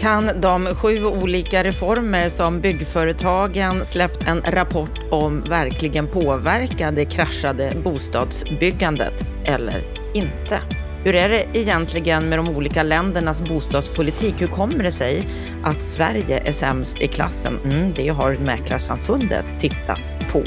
Kan 0.00 0.40
de 0.40 0.66
sju 0.66 1.04
olika 1.04 1.64
reformer 1.64 2.28
som 2.28 2.60
byggföretagen 2.60 3.84
släppt 3.84 4.28
en 4.28 4.42
rapport 4.46 5.00
om 5.10 5.44
verkligen 5.48 6.06
påverka 6.06 6.90
det 6.90 7.04
kraschade 7.04 7.72
bostadsbyggandet 7.84 9.24
eller 9.44 9.84
inte? 10.14 10.60
Hur 11.04 11.14
är 11.14 11.28
det 11.28 11.46
egentligen 11.52 12.28
med 12.28 12.38
de 12.38 12.48
olika 12.48 12.82
ländernas 12.82 13.42
bostadspolitik? 13.42 14.34
Hur 14.38 14.46
kommer 14.46 14.84
det 14.84 14.92
sig 14.92 15.28
att 15.62 15.82
Sverige 15.82 16.38
är 16.44 16.52
sämst 16.52 17.00
i 17.02 17.06
klassen? 17.06 17.58
Mm, 17.64 17.92
det 17.96 18.08
har 18.08 18.36
Mäklarsamfundet 18.36 19.60
tittat 19.60 20.14
på. 20.32 20.42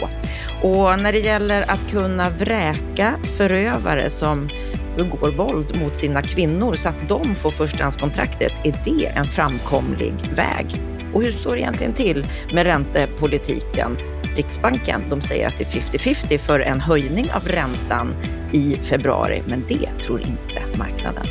Och 0.68 1.00
när 1.00 1.12
det 1.12 1.20
gäller 1.20 1.62
att 1.62 1.92
kunna 1.92 2.30
vräka 2.30 3.14
förövare 3.38 4.10
som 4.10 4.50
begår 4.98 5.32
våld 5.32 5.80
mot 5.82 5.96
sina 5.96 6.22
kvinnor 6.22 6.74
så 6.74 6.90
att 6.90 7.10
de 7.10 7.36
får 7.36 7.52
förstahandskontraktet, 7.52 8.54
är 8.64 8.82
det 8.86 9.06
en 9.06 9.26
framkomlig 9.26 10.14
väg? 10.36 10.93
Och 11.14 11.24
hur 11.24 11.32
står 11.32 11.56
det 11.56 11.62
egentligen 11.62 11.94
till 11.94 12.28
med 12.54 12.66
räntepolitiken? 12.66 13.98
Riksbanken 14.36 15.04
de 15.10 15.22
säger 15.22 15.48
att 15.48 15.58
det 15.58 15.64
är 15.64 15.82
50-50 15.82 16.38
för 16.38 16.60
en 16.60 16.82
höjning 16.82 17.32
av 17.32 17.48
räntan 17.48 18.16
i 18.52 18.78
februari, 18.84 19.44
men 19.48 19.64
det 19.68 20.04
tror 20.04 20.22
inte 20.22 20.78
marknaden. 20.78 21.26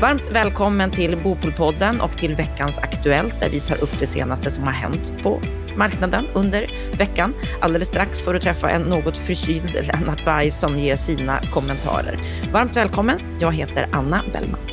Varmt 0.00 0.30
välkommen 0.32 0.90
till 0.90 1.16
Bopolpodden 1.22 2.00
och 2.00 2.18
till 2.18 2.36
veckans 2.36 2.78
Aktuellt 2.78 3.40
där 3.40 3.48
vi 3.48 3.60
tar 3.60 3.82
upp 3.82 3.98
det 3.98 4.06
senaste 4.06 4.50
som 4.50 4.64
har 4.64 4.72
hänt 4.72 5.12
på 5.22 5.40
marknaden 5.76 6.26
under 6.34 6.66
veckan. 6.98 7.34
Alldeles 7.60 7.88
strax 7.88 8.20
får 8.20 8.32
du 8.32 8.40
träffa 8.40 8.70
en 8.70 8.82
något 8.82 9.18
förkyld 9.18 9.74
Lennart 9.74 10.24
Berg 10.24 10.50
som 10.50 10.78
ger 10.78 10.96
sina 10.96 11.40
kommentarer. 11.52 12.18
Varmt 12.52 12.76
välkommen. 12.76 13.18
Jag 13.40 13.52
heter 13.52 13.88
Anna 13.92 14.22
Bellman. 14.32 14.71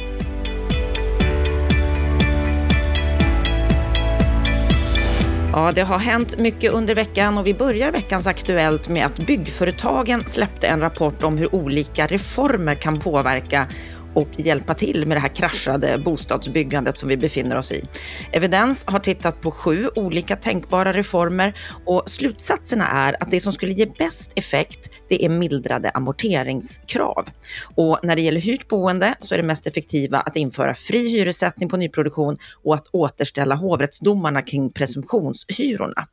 Ja, 5.59 5.71
det 5.71 5.81
har 5.81 5.99
hänt 5.99 6.38
mycket 6.38 6.71
under 6.71 6.95
veckan 6.95 7.38
och 7.38 7.47
vi 7.47 7.53
börjar 7.53 7.91
veckans 7.91 8.27
Aktuellt 8.27 8.89
med 8.89 9.05
att 9.05 9.19
byggföretagen 9.19 10.23
släppte 10.27 10.67
en 10.67 10.81
rapport 10.81 11.23
om 11.23 11.38
hur 11.38 11.55
olika 11.55 12.07
reformer 12.07 12.75
kan 12.75 12.99
påverka 12.99 13.67
och 14.13 14.27
hjälpa 14.38 14.73
till 14.73 15.05
med 15.05 15.17
det 15.17 15.21
här 15.21 15.35
kraschade 15.35 15.97
bostadsbyggandet 15.97 16.97
som 16.97 17.09
vi 17.09 17.17
befinner 17.17 17.55
oss 17.55 17.71
i. 17.71 17.85
Evidens 18.31 18.83
har 18.88 18.99
tittat 18.99 19.41
på 19.41 19.52
sju 19.52 19.88
olika 19.95 20.35
tänkbara 20.35 20.93
reformer 20.93 21.53
och 21.85 22.03
slutsatserna 22.09 22.87
är 22.87 23.23
att 23.23 23.31
det 23.31 23.41
som 23.41 23.53
skulle 23.53 23.71
ge 23.71 23.85
bäst 23.85 24.31
effekt, 24.35 24.91
det 25.09 25.25
är 25.25 25.30
mildrade 25.30 25.89
amorteringskrav. 25.89 27.30
Och 27.75 27.99
när 28.03 28.15
det 28.15 28.21
gäller 28.21 28.41
hyrt 28.41 28.67
boende 28.67 29.15
så 29.21 29.33
är 29.33 29.37
det 29.37 29.43
mest 29.43 29.67
effektiva 29.67 30.19
att 30.19 30.35
införa 30.35 30.75
fri 30.75 31.09
hyressättning 31.09 31.69
på 31.69 31.77
nyproduktion 31.77 32.37
och 32.63 32.75
att 32.75 32.87
återställa 32.91 33.55
hovrättsdomarna 33.55 34.41
kring 34.41 34.71
presumtionshyrorna. 34.73 36.07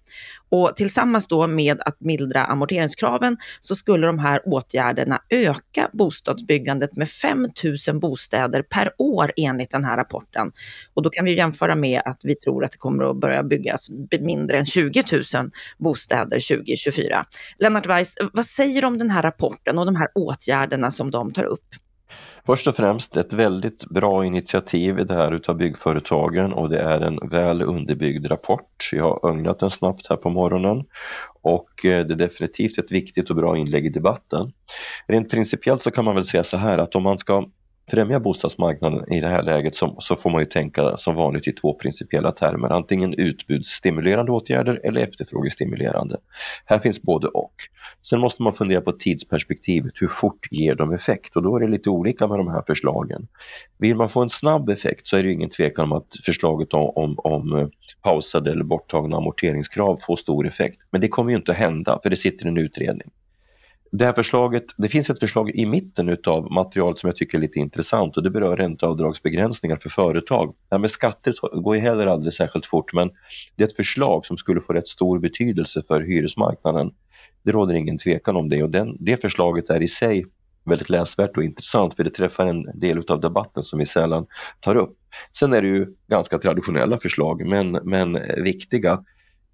Och 0.48 0.77
tillsammans 0.77 1.27
då 1.27 1.47
med 1.47 1.80
att 1.80 2.00
mildra 2.00 2.44
amorteringskraven 2.44 3.36
så 3.61 3.77
skulle 3.77 4.06
de 4.06 4.19
här 4.19 4.41
åtgärderna 4.44 5.22
öka 5.30 5.91
bostadsbyggandet 5.92 6.97
med 6.97 7.08
5 7.08 7.48
000 7.64 7.77
bostäder 7.92 8.62
per 8.62 8.92
år 8.98 9.33
enligt 9.37 9.70
den 9.70 9.84
här 9.84 9.97
rapporten. 9.97 10.53
Och 10.95 11.03
då 11.03 11.11
kan 11.11 11.25
vi 11.25 11.37
jämföra 11.37 11.75
med 11.75 12.03
att 12.05 12.20
vi 12.23 12.34
tror 12.34 12.65
att 12.65 12.73
det 12.73 12.79
kommer 12.79 13.11
att 13.11 13.17
börja 13.17 13.42
byggas 13.42 13.89
mindre 14.20 14.59
än 14.59 14.67
20 14.67 15.03
000 15.12 15.51
bostäder 15.79 16.57
2024. 16.57 17.27
Lennart 17.59 17.87
Weiss, 17.87 18.19
vad 18.33 18.47
säger 18.47 18.81
du 18.81 18.87
om 18.87 18.98
den 18.98 19.11
här 19.11 19.23
rapporten 19.23 19.79
och 19.79 19.87
de 19.87 19.97
här 19.97 20.09
åtgärderna 20.14 20.91
som 20.91 21.11
de 21.11 21.33
tar 21.33 21.45
upp? 21.45 21.67
Först 22.47 22.67
och 22.67 22.77
främst 22.77 23.17
ett 23.17 23.33
väldigt 23.33 23.84
bra 23.84 24.25
initiativ 24.25 25.07
det 25.07 25.14
här 25.14 25.33
utav 25.33 25.57
byggföretagen 25.57 26.53
och 26.53 26.70
det 26.70 26.79
är 26.79 27.01
en 27.01 27.29
väl 27.29 27.62
underbyggd 27.62 28.31
rapport. 28.31 28.91
Jag 28.92 29.05
har 29.05 29.31
ögnat 29.31 29.59
den 29.59 29.70
snabbt 29.70 30.07
här 30.09 30.17
på 30.17 30.31
morgonen 30.31 30.84
och 31.42 31.84
eh, 31.84 32.07
det 32.07 32.14
är 32.14 32.18
definitivt 32.18 32.79
ett 32.79 32.92
viktigt 32.92 33.30
och 33.30 33.36
bra 33.36 33.57
inlägg 33.57 33.86
i 33.86 33.89
debatten. 33.89 34.53
Rent 35.08 35.30
principiellt 35.30 35.83
så 35.83 35.91
kan 35.91 36.05
man 36.05 36.14
väl 36.14 36.24
säga 36.24 36.45
så 36.45 36.57
här 36.57 36.79
att 36.79 36.95
om 36.95 37.03
man 37.03 37.18
ska 37.18 37.47
främja 37.91 38.20
bostadsmarknaden 38.20 39.13
i 39.13 39.20
det 39.20 39.29
här 39.29 39.42
läget 39.42 39.74
så, 39.74 39.97
så, 39.98 40.17
får 40.17 40.30
man 40.30 40.41
ju 40.41 40.47
tänka 40.47 40.97
som 40.97 41.14
vanligt 41.14 41.48
i 41.48 41.52
två 41.52 41.74
principiella 41.74 42.33
termer. 42.33 42.69
Antingen 42.69 43.14
utbudsstimulerande 43.14 44.33
åtgärder 44.33 44.80
eller 44.85 45.01
efterfrågestimulerande. 45.01 46.17
Här 46.64 46.79
finns 46.79 47.02
både 47.02 47.27
och. 47.27 47.55
Sen 48.02 48.20
måste 48.20 48.42
man 48.42 48.52
fundera 48.52 48.80
på 48.80 48.92
tidsperspektivet. 48.92 49.92
Hur 49.95 50.08
fort 50.08 50.47
ger 50.51 50.74
de 50.74 50.92
effekt? 50.92 51.36
Och 51.36 51.42
då 51.42 51.57
är 51.57 51.61
det 51.61 51.69
lite 51.69 51.91
olika 51.91 52.27
med 52.27 52.39
de 52.39 52.48
här 52.48 52.63
förslagen. 52.67 53.29
Vill 53.79 53.97
man 53.97 54.08
få 54.08 54.23
en 54.23 54.29
snabb 54.29 54.68
effekt 54.68 55.07
så 55.07 55.17
är 55.17 55.23
det 55.23 55.33
ingen 55.33 55.51
tvekan 55.51 55.85
om 55.85 55.92
att 55.92 56.17
förslaget 56.24 56.74
om, 56.74 56.92
om, 56.95 57.18
om 57.18 57.57
eh, 57.57 57.68
pausade 58.03 58.51
eller 58.51 58.64
borttagna 58.64 59.17
amorteringskrav 59.17 59.97
får 60.07 60.17
stor 60.17 60.47
effekt. 60.47 60.77
Men 60.91 61.01
det 61.01 61.08
kommer 61.08 61.30
ju 61.30 61.36
inte 61.36 61.53
att 61.53 61.58
hända 61.58 62.01
för 62.03 62.11
det 62.11 62.17
sitter 62.17 62.47
en 62.47 62.57
utredning. 62.57 63.11
Det 63.92 64.05
här 64.05 64.13
förslaget, 64.13 64.64
det 64.77 64.89
finns 64.89 65.11
ett 65.11 65.20
förslag 65.20 65.51
i 65.51 65.67
mitten 65.67 66.17
av 66.27 66.52
materialet 66.52 66.98
som 66.98 67.08
jag 67.08 67.17
tycker 67.17 67.39
är 67.39 67.42
lite 67.42 67.58
intressant 67.58 68.17
och 68.17 68.23
det 68.23 68.30
berör 68.30 68.57
ränteavdragsbegränsningar 68.57 69.77
för 69.77 69.89
företag. 69.89 70.55
Det 70.69 70.74
här 70.74 70.79
med 70.79 70.91
skatter 70.91 71.61
går 71.61 71.77
ju 71.77 71.83
heller 71.83 72.07
aldrig 72.07 72.35
särskilt 72.35 72.67
fort 72.67 72.92
men 72.92 73.11
det 73.57 73.64
är 73.64 73.69
ett 73.69 73.77
förslag 73.77 74.27
som 74.27 74.36
skulle 74.36 74.61
få 74.61 74.73
rätt 74.73 74.86
stor 74.86 75.19
betydelse 75.19 75.83
för 75.89 76.01
hyresmarknaden. 76.01 76.91
Det 77.42 77.52
råder 77.52 77.74
ingen 77.74 77.98
tvekan 77.98 78.36
om 78.36 78.48
det 78.48 78.63
och 78.63 78.70
den, 78.70 78.97
det 79.01 79.20
förslaget 79.20 79.70
är 79.70 79.83
i 79.83 79.89
sig 79.89 80.24
väldigt 80.64 80.91
läsvärt 80.91 81.36
och 81.36 81.45
intressant 81.45 81.95
för 81.95 82.05
det 82.05 82.11
träffar 82.11 82.47
en 82.47 82.80
del 82.80 83.03
av 83.08 83.20
debatten 83.20 83.63
som 83.63 83.79
vi 83.79 83.86
sällan 83.86 84.27
tar 84.61 84.74
upp. 84.74 84.98
Sen 85.39 85.53
är 85.53 85.63
det 85.63 85.68
ju 85.68 85.86
ganska 86.08 86.39
traditionella 86.39 86.98
förslag 86.98 87.47
men, 87.47 87.70
men 87.70 88.18
viktiga. 88.45 89.05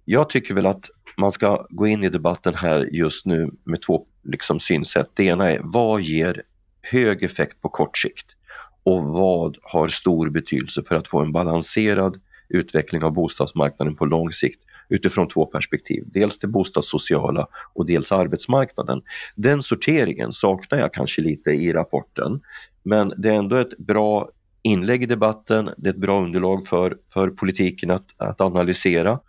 Jag 0.05 0.29
tycker 0.29 0.53
väl 0.53 0.65
att 0.65 0.89
man 1.17 1.31
ska 1.31 1.67
gå 1.69 1.87
in 1.87 2.03
i 2.03 2.09
debatten 2.09 2.53
här 2.55 2.89
just 2.91 3.25
nu 3.25 3.51
med 3.63 3.81
två 3.81 4.05
liksom, 4.23 4.59
synsätt. 4.59 5.09
Det 5.13 5.23
ena 5.23 5.51
är 5.51 5.59
vad 5.63 6.01
ger 6.01 6.43
hög 6.81 7.23
effekt 7.23 7.61
på 7.61 7.69
kort 7.69 7.97
sikt 7.97 8.25
och 8.83 9.03
vad 9.03 9.57
har 9.61 9.87
stor 9.87 10.29
betydelse 10.29 10.83
för 10.87 10.95
att 10.95 11.07
få 11.07 11.19
en 11.19 11.31
balanserad 11.31 12.21
utveckling 12.49 13.03
av 13.03 13.11
bostadsmarknaden 13.11 13.95
på 13.95 14.05
lång 14.05 14.31
sikt 14.31 14.63
utifrån 14.89 15.27
två 15.27 15.45
perspektiv. 15.45 16.03
Dels 16.07 16.39
det 16.39 16.47
bostadssociala 16.47 17.47
och 17.73 17.85
dels 17.85 18.11
arbetsmarknaden. 18.11 19.01
Den 19.35 19.61
sorteringen 19.61 20.31
saknar 20.31 20.79
jag 20.79 20.93
kanske 20.93 21.21
lite 21.21 21.51
i 21.51 21.73
rapporten 21.73 22.41
men 22.83 23.13
det 23.17 23.29
är 23.29 23.33
ändå 23.33 23.55
ett 23.55 23.77
bra 23.77 24.29
inlägg 24.61 25.03
i 25.03 25.05
debatten, 25.05 25.69
det 25.77 25.89
är 25.89 25.93
ett 25.93 25.99
bra 25.99 26.21
underlag 26.21 26.67
för, 26.67 26.97
för 27.13 27.29
politiken 27.29 27.91
att, 27.91 28.05
att 28.17 28.41
analysera 28.41 29.19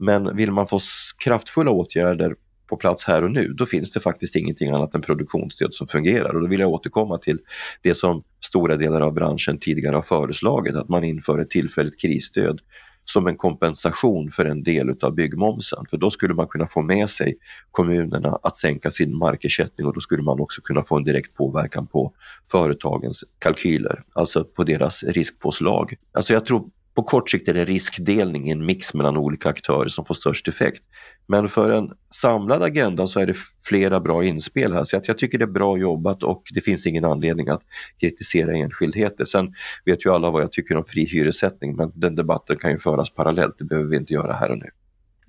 men 0.00 0.36
vill 0.36 0.52
man 0.52 0.66
få 0.66 0.78
kraftfulla 1.24 1.70
åtgärder 1.70 2.34
på 2.66 2.76
plats 2.76 3.04
här 3.04 3.24
och 3.24 3.30
nu, 3.30 3.48
då 3.48 3.66
finns 3.66 3.92
det 3.92 4.00
faktiskt 4.00 4.36
ingenting 4.36 4.70
annat 4.70 4.94
än 4.94 5.02
produktionsstöd 5.02 5.74
som 5.74 5.86
fungerar. 5.86 6.34
Och 6.34 6.40
då 6.40 6.46
vill 6.46 6.60
jag 6.60 6.70
återkomma 6.70 7.18
till 7.18 7.38
det 7.82 7.94
som 7.94 8.22
stora 8.44 8.76
delar 8.76 9.00
av 9.00 9.12
branschen 9.12 9.58
tidigare 9.58 9.94
har 9.94 10.02
föreslagit, 10.02 10.74
att 10.74 10.88
man 10.88 11.04
inför 11.04 11.38
ett 11.38 11.50
tillfälligt 11.50 12.00
krisstöd 12.00 12.60
som 13.04 13.26
en 13.26 13.36
kompensation 13.36 14.30
för 14.30 14.44
en 14.44 14.62
del 14.62 14.96
av 15.02 15.14
byggmomsen. 15.14 15.84
För 15.90 15.96
då 15.96 16.10
skulle 16.10 16.34
man 16.34 16.46
kunna 16.46 16.66
få 16.66 16.82
med 16.82 17.10
sig 17.10 17.36
kommunerna 17.70 18.38
att 18.42 18.56
sänka 18.56 18.90
sin 18.90 19.16
markersättning 19.16 19.86
och 19.86 19.94
då 19.94 20.00
skulle 20.00 20.22
man 20.22 20.40
också 20.40 20.62
kunna 20.62 20.82
få 20.82 20.96
en 20.96 21.04
direkt 21.04 21.34
påverkan 21.34 21.86
på 21.86 22.12
företagens 22.50 23.24
kalkyler, 23.38 24.02
alltså 24.12 24.44
på 24.44 24.64
deras 24.64 25.02
riskpåslag. 25.02 25.94
Alltså 26.12 26.32
jag 26.32 26.46
tror 26.46 26.70
på 26.94 27.02
kort 27.02 27.30
sikt 27.30 27.48
är 27.48 27.54
det 27.54 27.64
riskdelning 27.64 28.48
i 28.48 28.52
en 28.52 28.66
mix 28.66 28.94
mellan 28.94 29.16
olika 29.16 29.48
aktörer 29.48 29.88
som 29.88 30.04
får 30.04 30.14
störst 30.14 30.48
effekt. 30.48 30.82
Men 31.26 31.48
för 31.48 31.70
en 31.70 31.92
samlad 32.14 32.62
agenda 32.62 33.06
så 33.06 33.20
är 33.20 33.26
det 33.26 33.36
flera 33.64 34.00
bra 34.00 34.24
inspel 34.24 34.72
här. 34.72 34.84
Så 34.84 34.96
jag, 34.96 35.02
jag 35.06 35.18
tycker 35.18 35.38
det 35.38 35.44
är 35.44 35.46
bra 35.46 35.78
jobbat 35.78 36.22
och 36.22 36.42
det 36.54 36.60
finns 36.60 36.86
ingen 36.86 37.04
anledning 37.04 37.48
att 37.48 37.62
kritisera 38.00 38.56
enskildheter. 38.56 39.24
Sen 39.24 39.54
vet 39.84 40.06
ju 40.06 40.10
alla 40.10 40.30
vad 40.30 40.42
jag 40.42 40.52
tycker 40.52 40.76
om 40.76 40.84
fri 40.84 41.04
hyressättning 41.04 41.76
men 41.76 41.92
den 41.94 42.14
debatten 42.14 42.56
kan 42.56 42.70
ju 42.70 42.78
föras 42.78 43.10
parallellt. 43.10 43.58
Det 43.58 43.64
behöver 43.64 43.90
vi 43.90 43.96
inte 43.96 44.14
göra 44.14 44.32
här 44.32 44.50
och 44.50 44.58
nu. 44.58 44.70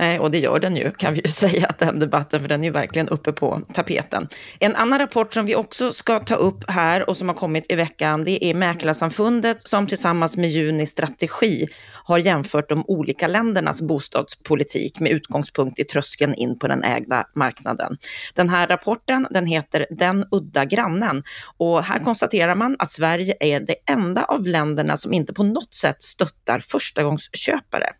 Nej, 0.01 0.19
och 0.19 0.31
det 0.31 0.39
gör 0.39 0.59
den 0.59 0.75
ju, 0.75 0.92
kan 0.92 1.13
vi 1.13 1.21
ju 1.25 1.31
säga, 1.31 1.65
att 1.68 1.80
den 1.80 2.00
debatten, 2.00 2.42
för 2.42 2.48
den 2.48 2.62
är 2.62 2.65
ju 2.65 2.71
verkligen 2.71 3.09
uppe 3.09 3.31
på 3.31 3.62
tapeten. 3.74 4.27
En 4.59 4.75
annan 4.75 5.00
rapport 5.00 5.33
som 5.33 5.45
vi 5.45 5.56
också 5.56 5.92
ska 5.92 6.19
ta 6.19 6.36
upp 6.36 6.69
här 6.69 7.09
och 7.09 7.18
som 7.18 7.27
har 7.27 7.36
kommit 7.36 7.71
i 7.71 7.75
veckan, 7.75 8.24
det 8.24 8.45
är 8.45 8.53
Mäklarsamfundet 8.53 9.68
som 9.68 9.88
tillsammans 9.88 10.38
med 10.38 10.50
Juni 10.50 10.86
Strategi 10.86 11.68
har 12.03 12.18
jämfört 12.18 12.69
de 12.69 12.83
olika 12.88 13.27
ländernas 13.27 13.81
bostadspolitik 13.81 15.00
med 15.00 15.12
utgångspunkt 15.12 15.80
i 15.80 15.83
tröskeln 15.83 16.33
in 16.33 16.59
på 16.59 16.68
den 16.68 16.83
ägda 16.83 17.25
marknaden. 17.36 17.97
Den 18.33 18.50
här 18.50 18.68
rapporten, 18.68 19.27
den 19.30 19.45
heter 19.45 19.86
Den 19.89 20.25
udda 20.31 20.65
grannen 20.65 21.24
och 21.57 21.83
här 21.83 22.00
konstaterar 22.00 22.56
man 22.56 22.75
att 22.80 22.92
Sverige 22.92 23.33
är 23.39 23.59
det 23.59 23.75
enda 23.92 24.24
av 24.24 24.47
länderna 24.47 24.97
som 24.97 25.13
inte 25.13 25.33
på 25.33 25.44
något 25.44 25.74
sätt 25.74 26.01
stöttar 26.01 26.59
förstagångsköpare. 26.59 27.94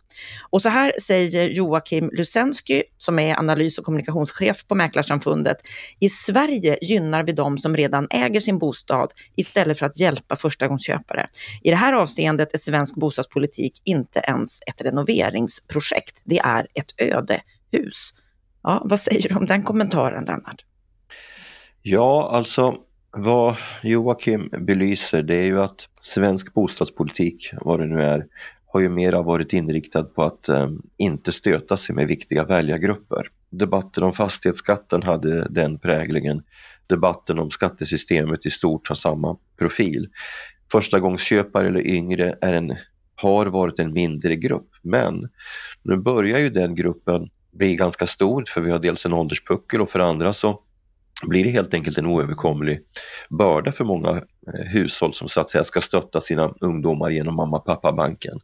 Och 0.50 0.62
så 0.62 0.69
här 0.69 0.94
säger 1.02 1.50
Joakim 1.50 2.10
Lusensky, 2.13 2.84
som 2.98 3.19
är 3.19 3.40
analys 3.40 3.78
och 3.78 3.86
kommunikationschef 3.86 4.68
på 4.68 4.75
Mäklarsamfundet. 4.75 5.58
I 6.00 6.10
Sverige 6.10 6.78
gynnar 6.81 7.24
vi 7.24 7.31
de 7.31 7.58
som 7.58 7.78
redan 7.78 8.08
äger 8.10 8.40
sin 8.40 8.58
bostad 8.60 9.13
istället 9.36 9.80
för 9.80 9.86
att 9.86 10.00
hjälpa 10.00 10.36
förstagångsköpare. 10.36 11.28
I 11.63 11.69
det 11.69 11.75
här 11.75 11.94
avseendet 11.94 12.54
är 12.54 12.58
svensk 12.58 12.96
bostadspolitik 12.96 13.81
inte 13.84 14.19
ens 14.19 14.60
ett 14.68 14.81
renoveringsprojekt. 14.81 16.22
Det 16.24 16.40
är 16.40 16.68
ett 16.74 16.94
ödehus. 16.98 18.14
Ja, 18.64 18.81
vad 18.86 19.00
säger 19.00 19.30
du 19.30 19.36
om 19.36 19.46
den 19.46 19.64
kommentaren, 19.64 20.25
Lennart? 20.25 20.66
Ja, 21.81 22.30
alltså 22.31 22.75
vad 23.12 23.56
Joakim 23.84 24.50
belyser 24.60 25.24
det 25.24 25.36
är 25.36 25.46
ju 25.46 25.62
att 25.62 25.90
svensk 26.02 26.54
bostadspolitik, 26.54 27.54
vad 27.62 27.80
det 27.80 27.86
nu 27.86 28.02
är, 28.02 28.25
har 28.73 28.79
ju 28.79 28.89
mera 28.89 29.21
varit 29.21 29.53
inriktad 29.53 30.03
på 30.03 30.23
att 30.23 30.50
eh, 30.50 30.69
inte 30.97 31.31
stöta 31.31 31.77
sig 31.77 31.95
med 31.95 32.07
viktiga 32.07 32.44
väljargrupper. 32.44 33.27
Debatten 33.50 34.03
om 34.03 34.13
fastighetsskatten 34.13 35.03
hade 35.03 35.47
den 35.50 35.79
präglingen. 35.79 36.44
Debatten 36.88 37.39
om 37.39 37.51
skattesystemet 37.51 38.45
i 38.45 38.50
stort 38.50 38.88
har 38.88 38.95
samma 38.95 39.38
profil. 39.59 40.09
Förstagångsköpare 40.71 41.68
eller 41.68 41.88
yngre 41.88 42.35
är 42.41 42.53
en, 42.53 42.75
har 43.15 43.45
varit 43.45 43.79
en 43.79 43.94
mindre 43.94 44.35
grupp, 44.35 44.69
men 44.81 45.29
nu 45.83 45.97
börjar 45.97 46.39
ju 46.39 46.50
den 46.50 46.75
gruppen 46.75 47.29
bli 47.51 47.75
ganska 47.75 48.06
stor 48.06 48.44
för 48.47 48.62
vi 48.62 48.71
har 48.71 48.79
dels 48.79 49.06
en 49.06 49.13
ålderspuckel 49.13 49.81
och 49.81 49.89
för 49.89 50.00
andra 50.00 50.33
så 50.33 50.59
blir 51.21 51.44
det 51.44 51.50
helt 51.50 51.73
enkelt 51.73 51.97
en 51.97 52.06
oöverkomlig 52.06 52.79
börda 53.29 53.71
för 53.71 53.83
många 53.83 54.09
eh, 54.09 54.68
hushåll 54.68 55.13
som 55.13 55.29
så 55.29 55.41
att 55.41 55.50
säga 55.50 55.63
ska 55.63 55.81
stötta 55.81 56.21
sina 56.21 56.53
ungdomar 56.62 57.09
genom 57.09 57.35
mamma 57.35 57.59
pappa 57.59 57.91
banken. 57.91 58.39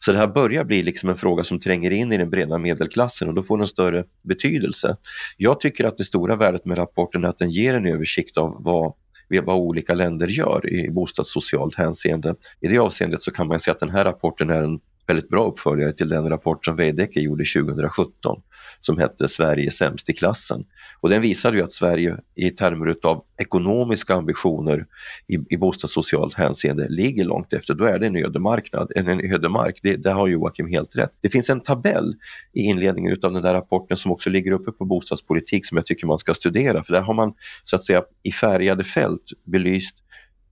Så 0.00 0.12
det 0.12 0.18
här 0.18 0.26
börjar 0.26 0.64
bli 0.64 0.82
liksom 0.82 1.08
en 1.08 1.16
fråga 1.16 1.44
som 1.44 1.60
tränger 1.60 1.90
in 1.90 2.12
i 2.12 2.16
den 2.16 2.30
breda 2.30 2.58
medelklassen 2.58 3.28
och 3.28 3.34
då 3.34 3.42
får 3.42 3.58
den 3.58 3.66
större 3.66 4.04
betydelse. 4.22 4.96
Jag 5.36 5.60
tycker 5.60 5.84
att 5.84 5.98
det 5.98 6.04
stora 6.04 6.36
värdet 6.36 6.64
med 6.64 6.78
rapporten 6.78 7.24
är 7.24 7.28
att 7.28 7.38
den 7.38 7.50
ger 7.50 7.74
en 7.74 7.86
översikt 7.86 8.38
av 8.38 8.56
vad 8.58 8.94
vad 9.28 9.56
olika 9.56 9.94
länder 9.94 10.26
gör 10.26 10.72
i 10.72 10.90
bostadssocialt 10.90 11.74
hänseende. 11.74 12.34
I 12.60 12.68
det 12.68 12.78
avseendet 12.78 13.22
så 13.22 13.30
kan 13.30 13.46
man 13.46 13.60
säga 13.60 13.72
att 13.74 13.80
den 13.80 13.90
här 13.90 14.04
rapporten 14.04 14.50
är 14.50 14.62
en 14.62 14.80
väldigt 15.06 15.28
bra 15.28 15.46
uppföljare 15.46 15.92
till 15.92 16.08
den 16.08 16.28
rapport 16.28 16.64
som 16.64 16.76
Veidekke 16.76 17.20
gjorde 17.20 17.44
2017 17.44 18.42
som 18.80 18.98
hette 18.98 19.28
Sverige 19.28 19.70
sämst 19.70 20.10
i 20.10 20.12
klassen. 20.12 20.64
Och 21.00 21.10
den 21.10 21.22
visade 21.22 21.56
ju 21.56 21.62
att 21.62 21.72
Sverige 21.72 22.16
i 22.34 22.50
termer 22.50 22.96
av 23.02 23.24
ekonomiska 23.40 24.14
ambitioner 24.14 24.86
i, 25.26 25.54
i 25.54 25.56
bostadssocialt 25.56 26.34
hänseende 26.34 26.88
ligger 26.88 27.24
långt 27.24 27.52
efter. 27.52 27.74
Då 27.74 27.84
är 27.84 27.98
det 27.98 28.06
en 28.06 28.16
ödemarknad, 28.16 28.92
en, 28.96 29.08
en 29.08 29.32
ödemark. 29.32 29.78
Det, 29.82 29.96
där 29.96 30.12
har 30.12 30.28
Joakim 30.28 30.68
helt 30.68 30.96
rätt. 30.96 31.12
Det 31.20 31.28
finns 31.28 31.50
en 31.50 31.60
tabell 31.60 32.14
i 32.52 32.60
inledningen 32.60 33.16
av 33.22 33.32
den 33.32 33.42
där 33.42 33.54
rapporten 33.54 33.96
som 33.96 34.12
också 34.12 34.30
ligger 34.30 34.52
uppe 34.52 34.72
på 34.72 34.84
bostadspolitik 34.84 35.66
som 35.66 35.76
jag 35.76 35.86
tycker 35.86 36.06
man 36.06 36.18
ska 36.18 36.34
studera 36.34 36.84
för 36.84 36.92
där 36.92 37.00
har 37.00 37.14
man 37.14 37.34
så 37.64 37.76
att 37.76 37.84
säga 37.84 38.02
i 38.22 38.32
färgade 38.32 38.84
fält 38.84 39.22
belyst 39.44 39.96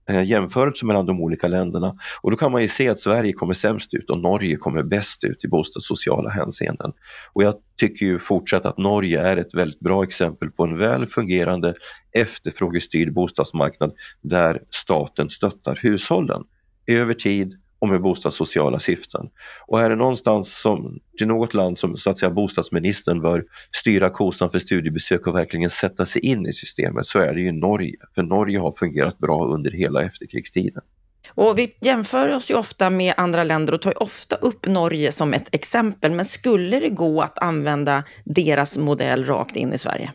eh, 0.09 0.23
jämförelse 0.23 0.85
mellan 0.85 1.05
de 1.05 1.21
olika 1.21 1.47
länderna. 1.47 1.95
Och 2.21 2.31
då 2.31 2.37
kan 2.37 2.51
man 2.51 2.61
ju 2.61 2.67
se 2.67 2.89
att 2.89 2.99
Sverige 2.99 3.33
kommer 3.33 3.53
sämst 3.53 3.93
ut 3.93 4.09
och 4.09 4.19
Norge 4.19 4.55
kommer 4.55 4.83
bäst 4.83 5.23
ut 5.23 5.45
i 5.45 5.47
bostadssociala 5.47 6.29
hänseenden. 6.29 6.91
Och 7.33 7.43
jag 7.43 7.55
tycker 7.79 8.05
ju 8.05 8.19
fortsatt 8.19 8.65
att 8.65 8.77
Norge 8.77 9.21
är 9.21 9.37
ett 9.37 9.53
väldigt 9.53 9.79
bra 9.79 10.03
exempel 10.03 10.51
på 10.51 10.63
en 10.63 10.77
väl 10.77 11.05
fungerande 11.05 11.73
efterfrågestyrd 12.11 13.13
bostadsmarknad 13.13 13.91
där 14.21 14.61
staten 14.69 15.29
stöttar 15.29 15.79
hushållen 15.81 16.43
över 16.87 17.13
tid 17.13 17.62
och 17.83 17.89
med 17.89 18.01
bostadssociala 18.01 18.79
syften. 18.79 19.29
Och 19.67 19.81
är 19.81 19.89
det 19.89 19.95
någonstans 19.95 20.61
som, 20.61 20.99
till 21.17 21.27
något 21.27 21.53
land 21.53 21.77
som 21.77 21.97
så 21.97 22.09
att 22.09 22.17
säga 22.17 22.29
bostadsministern 22.29 23.21
bör 23.21 23.43
styra 23.71 24.09
kosan 24.09 24.49
för 24.49 24.59
studiebesök 24.59 25.27
och 25.27 25.35
verkligen 25.35 25.69
sätta 25.69 26.05
sig 26.05 26.25
in 26.25 26.47
i 26.47 26.53
systemet 26.53 27.07
så 27.07 27.19
är 27.19 27.33
det 27.33 27.41
ju 27.41 27.51
Norge. 27.51 27.95
För 28.15 28.23
Norge 28.23 28.59
har 28.59 28.71
fungerat 28.71 29.17
bra 29.17 29.45
under 29.45 29.71
hela 29.71 30.03
efterkrigstiden. 30.03 30.81
Och 31.29 31.59
vi 31.59 31.75
jämför 31.81 32.29
oss 32.29 32.51
ju 32.51 32.55
ofta 32.55 32.89
med 32.89 33.13
andra 33.17 33.43
länder 33.43 33.73
och 33.73 33.81
tar 33.81 34.03
ofta 34.03 34.35
upp 34.35 34.67
Norge 34.67 35.11
som 35.11 35.33
ett 35.33 35.55
exempel. 35.55 36.11
Men 36.11 36.25
skulle 36.25 36.79
det 36.79 36.89
gå 36.89 37.21
att 37.21 37.39
använda 37.39 38.03
deras 38.23 38.77
modell 38.77 39.25
rakt 39.25 39.55
in 39.55 39.73
i 39.73 39.77
Sverige? 39.77 40.11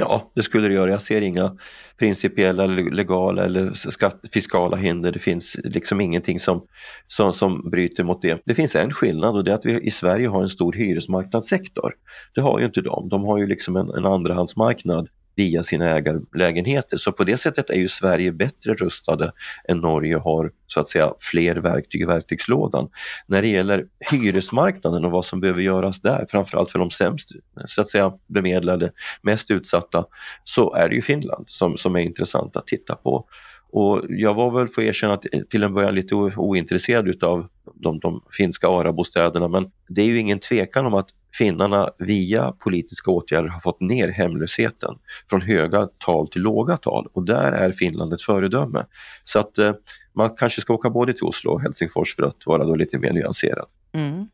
Ja, 0.00 0.30
det 0.34 0.42
skulle 0.42 0.68
det 0.68 0.74
göra. 0.74 0.90
Jag 0.90 1.02
ser 1.02 1.20
inga 1.20 1.56
principiella, 1.98 2.66
legala 2.66 3.44
eller 3.44 3.72
skatt, 3.72 4.20
fiskala 4.32 4.76
hinder. 4.76 5.12
Det 5.12 5.18
finns 5.18 5.56
liksom 5.64 6.00
ingenting 6.00 6.40
som, 6.40 6.66
som, 7.08 7.32
som 7.32 7.70
bryter 7.70 8.04
mot 8.04 8.22
det. 8.22 8.42
Det 8.46 8.54
finns 8.54 8.76
en 8.76 8.90
skillnad 8.90 9.36
och 9.36 9.44
det 9.44 9.50
är 9.50 9.54
att 9.54 9.66
vi 9.66 9.80
i 9.80 9.90
Sverige 9.90 10.28
har 10.28 10.42
en 10.42 10.48
stor 10.48 10.72
hyresmarknadssektor. 10.72 11.94
Det 12.34 12.40
har 12.40 12.58
ju 12.58 12.64
inte 12.64 12.80
de. 12.80 13.08
De 13.08 13.24
har 13.24 13.38
ju 13.38 13.46
liksom 13.46 13.76
en, 13.76 13.90
en 13.90 14.06
andrahandsmarknad 14.06 15.08
via 15.38 15.62
sina 15.62 15.96
ägarlägenheter. 15.96 16.96
Så 16.96 17.12
på 17.12 17.24
det 17.24 17.36
sättet 17.36 17.70
är 17.70 17.74
ju 17.78 17.88
Sverige 17.88 18.32
bättre 18.32 18.74
rustade 18.74 19.32
än 19.68 19.78
Norge 19.78 20.16
har 20.16 20.50
så 20.66 20.80
att 20.80 20.88
säga 20.88 21.12
fler 21.18 21.56
verktyg 21.56 22.02
i 22.02 22.04
verktygslådan. 22.04 22.88
När 23.26 23.42
det 23.42 23.48
gäller 23.48 23.86
hyresmarknaden 24.10 25.04
och 25.04 25.10
vad 25.10 25.24
som 25.24 25.40
behöver 25.40 25.62
göras 25.62 26.00
där, 26.00 26.26
framförallt 26.28 26.70
för 26.70 26.78
de 26.78 26.90
sämst 26.90 27.28
så 27.66 27.80
att 27.80 27.88
säga 27.88 28.12
bemedlade, 28.26 28.92
mest 29.22 29.50
utsatta, 29.50 30.04
så 30.44 30.74
är 30.74 30.88
det 30.88 30.94
ju 30.94 31.02
Finland 31.02 31.44
som, 31.48 31.76
som 31.76 31.96
är 31.96 32.00
intressant 32.00 32.56
att 32.56 32.66
titta 32.66 32.94
på. 32.94 33.26
Och 33.70 34.04
jag 34.08 34.34
var 34.34 34.50
väl, 34.50 34.68
för 34.68 34.82
att 34.82 34.88
erkänna, 34.88 35.16
till 35.50 35.62
en 35.62 35.74
början 35.74 35.94
lite 35.94 36.14
ointresserad 36.14 37.08
utav 37.08 37.48
de, 37.74 37.98
de 37.98 38.22
finska 38.38 38.68
ARA-bostäderna 38.68 39.48
men 39.48 39.70
det 39.88 40.02
är 40.02 40.06
ju 40.06 40.18
ingen 40.18 40.38
tvekan 40.38 40.86
om 40.86 40.94
att 40.94 41.08
finnarna 41.34 41.90
via 41.98 42.52
politiska 42.52 43.10
åtgärder 43.10 43.48
har 43.48 43.60
fått 43.60 43.80
ner 43.80 44.08
hemlösheten 44.08 44.94
från 45.30 45.42
höga 45.42 45.88
tal 45.98 46.28
till 46.28 46.42
låga 46.42 46.76
tal 46.76 47.08
och 47.12 47.22
där 47.22 47.52
är 47.52 47.72
Finland 47.72 48.12
ett 48.12 48.22
föredöme. 48.22 48.86
Så 49.24 49.38
att 49.38 49.58
eh, 49.58 49.72
man 50.12 50.36
kanske 50.36 50.60
ska 50.60 50.74
åka 50.74 50.90
både 50.90 51.12
till 51.12 51.24
Oslo 51.24 51.50
och 51.50 51.60
Helsingfors 51.60 52.16
för 52.16 52.22
att 52.22 52.46
vara 52.46 52.64
då 52.64 52.74
lite 52.74 52.98
mer 52.98 53.12
nyanserad. 53.12 53.66
Mm. 53.92 54.28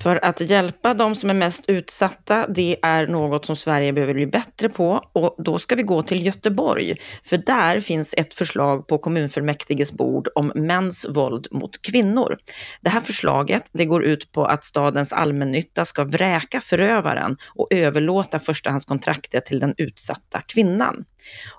För 0.00 0.24
att 0.24 0.40
hjälpa 0.40 0.94
de 0.94 1.14
som 1.14 1.30
är 1.30 1.34
mest 1.34 1.64
utsatta, 1.68 2.46
det 2.48 2.76
är 2.82 3.06
något 3.06 3.44
som 3.44 3.56
Sverige 3.56 3.92
behöver 3.92 4.14
bli 4.14 4.26
bättre 4.26 4.68
på. 4.68 5.00
Och 5.12 5.34
då 5.38 5.58
ska 5.58 5.74
vi 5.74 5.82
gå 5.82 6.02
till 6.02 6.26
Göteborg, 6.26 6.94
för 7.24 7.38
där 7.38 7.80
finns 7.80 8.14
ett 8.16 8.34
förslag 8.34 8.86
på 8.86 8.98
kommunfullmäktiges 8.98 9.92
bord 9.92 10.28
om 10.34 10.52
mäns 10.54 11.06
våld 11.08 11.46
mot 11.50 11.82
kvinnor. 11.82 12.36
Det 12.80 12.90
här 12.90 13.00
förslaget 13.00 13.70
det 13.72 13.84
går 13.84 14.04
ut 14.04 14.32
på 14.32 14.44
att 14.44 14.64
stadens 14.64 15.12
allmännytta 15.12 15.84
ska 15.84 16.04
vräka 16.04 16.60
förövaren 16.60 17.36
och 17.54 17.68
överlåta 17.70 18.38
förstahandskontraktet 18.38 19.46
till 19.46 19.60
den 19.60 19.74
utsatta 19.76 20.40
kvinnan. 20.40 21.04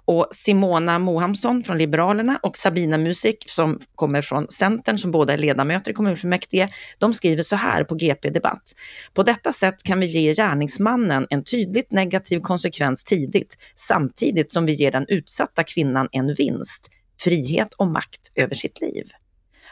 Och 0.05 0.27
Simona 0.31 0.99
Mohamsson 0.99 1.63
från 1.63 1.77
Liberalerna 1.77 2.39
och 2.43 2.57
Sabina 2.57 2.97
Musik 2.97 3.45
som 3.47 3.79
kommer 3.95 4.21
från 4.21 4.47
Centern, 4.47 4.97
som 4.97 5.11
båda 5.11 5.33
är 5.33 5.37
ledamöter 5.37 5.91
i 5.91 5.93
kommunfullmäktige, 5.93 6.69
de 6.97 7.13
skriver 7.13 7.43
så 7.43 7.55
här 7.55 7.83
på 7.83 7.95
GP 7.95 8.26
Debatt. 8.29 8.73
På 9.13 9.23
detta 9.23 9.53
sätt 9.53 9.83
kan 9.83 9.99
vi 9.99 10.05
ge 10.05 10.33
gärningsmannen 10.33 11.27
en 11.29 11.43
tydligt 11.43 11.91
negativ 11.91 12.39
konsekvens 12.39 13.03
tidigt, 13.03 13.57
samtidigt 13.75 14.51
som 14.51 14.65
vi 14.65 14.73
ger 14.73 14.91
den 14.91 15.05
utsatta 15.07 15.63
kvinnan 15.63 16.09
en 16.11 16.33
vinst, 16.33 16.89
frihet 17.19 17.73
och 17.73 17.87
makt 17.87 18.31
över 18.35 18.55
sitt 18.55 18.81
liv. 18.81 19.11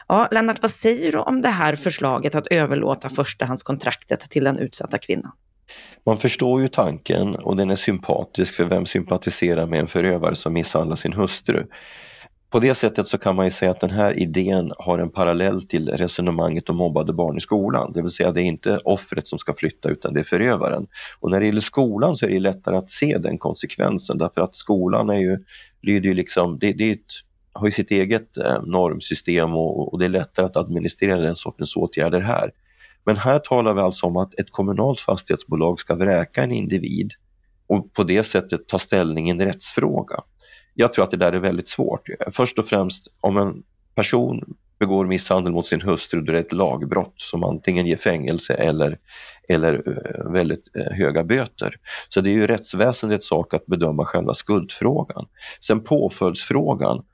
Ja, 0.08 0.28
Lennart, 0.30 0.62
vad 0.62 0.70
säger 0.70 1.12
du 1.12 1.18
om 1.18 1.42
det 1.42 1.48
här 1.48 1.76
förslaget 1.76 2.34
att 2.34 2.46
överlåta 2.46 3.08
förstahandskontraktet 3.08 4.20
till 4.20 4.44
den 4.44 4.58
utsatta 4.58 4.98
kvinnan? 4.98 5.32
Man 6.06 6.18
förstår 6.18 6.62
ju 6.62 6.68
tanken 6.68 7.34
och 7.34 7.56
den 7.56 7.70
är 7.70 7.76
sympatisk 7.76 8.54
för 8.54 8.64
vem 8.64 8.86
sympatiserar 8.86 9.66
med 9.66 9.80
en 9.80 9.88
förövare 9.88 10.34
som 10.34 10.52
misshandlar 10.52 10.96
sin 10.96 11.12
hustru. 11.12 11.66
På 12.56 12.60
det 12.60 12.74
sättet 12.74 13.06
så 13.06 13.18
kan 13.18 13.36
man 13.36 13.44
ju 13.44 13.50
säga 13.50 13.70
att 13.70 13.80
den 13.80 13.90
här 13.90 14.18
idén 14.18 14.72
har 14.78 14.98
en 14.98 15.10
parallell 15.10 15.62
till 15.62 15.88
resonemanget 15.88 16.68
om 16.68 16.76
mobbade 16.76 17.12
barn 17.12 17.36
i 17.36 17.40
skolan. 17.40 17.92
Det 17.92 18.02
vill 18.02 18.10
säga 18.10 18.32
det 18.32 18.42
är 18.42 18.44
inte 18.44 18.78
offret 18.84 19.26
som 19.26 19.38
ska 19.38 19.54
flytta 19.54 19.88
utan 19.88 20.14
det 20.14 20.20
är 20.20 20.24
förövaren. 20.24 20.86
Och 21.20 21.30
när 21.30 21.40
det 21.40 21.46
gäller 21.46 21.60
skolan 21.60 22.16
så 22.16 22.26
är 22.26 22.30
det 22.30 22.40
lättare 22.40 22.76
att 22.76 22.90
se 22.90 23.18
den 23.18 23.38
konsekvensen 23.38 24.18
därför 24.18 24.40
att 24.40 24.54
skolan 24.56 25.10
är 25.10 25.18
ju, 25.18 25.38
lyder 25.82 26.08
ju 26.08 26.14
liksom, 26.14 26.58
det, 26.58 26.72
det 26.72 26.90
ett, 26.90 27.00
har 27.52 27.66
ju 27.66 27.72
sitt 27.72 27.90
eget 27.90 28.36
eh, 28.36 28.62
normsystem 28.62 29.54
och, 29.54 29.92
och 29.92 29.98
det 29.98 30.04
är 30.04 30.08
lättare 30.08 30.46
att 30.46 30.56
administrera 30.56 31.20
den 31.20 31.36
sortens 31.36 31.76
åtgärder 31.76 32.20
här. 32.20 32.50
Men 33.04 33.16
här 33.16 33.38
talar 33.38 33.74
vi 33.74 33.80
alltså 33.80 34.06
om 34.06 34.16
att 34.16 34.34
ett 34.34 34.50
kommunalt 34.50 35.00
fastighetsbolag 35.00 35.80
ska 35.80 35.94
vräka 35.94 36.42
en 36.42 36.52
individ 36.52 37.12
och 37.66 37.92
på 37.92 38.04
det 38.04 38.22
sättet 38.22 38.68
ta 38.68 38.78
ställning 38.78 39.28
i 39.28 39.30
en 39.30 39.40
rättsfråga. 39.40 40.16
Jag 40.78 40.92
tror 40.92 41.04
att 41.04 41.10
det 41.10 41.16
där 41.16 41.32
är 41.32 41.38
väldigt 41.38 41.68
svårt. 41.68 42.08
Först 42.32 42.58
och 42.58 42.66
främst 42.66 43.14
om 43.20 43.36
en 43.36 43.62
person 43.94 44.56
begår 44.78 45.06
misshandel 45.06 45.52
mot 45.52 45.66
sin 45.66 45.80
hustru, 45.80 46.20
då 46.20 46.32
är 46.32 46.34
det 46.34 46.40
ett 46.40 46.52
lagbrott 46.52 47.14
som 47.16 47.44
antingen 47.44 47.86
ger 47.86 47.96
fängelse 47.96 48.54
eller, 48.54 48.98
eller 49.48 49.74
eh, 49.86 50.32
väldigt 50.32 50.76
eh, 50.76 50.92
höga 50.92 51.24
böter. 51.24 51.74
Så 52.08 52.20
det 52.20 52.30
är 52.30 52.34
ju 52.34 52.46
rättsväsendets 52.46 53.28
sak 53.28 53.54
att 53.54 53.66
bedöma 53.66 54.04
själva 54.04 54.34
skuldfrågan. 54.34 55.26
Sen 55.60 55.80
påföljdsfrågan 55.80 57.04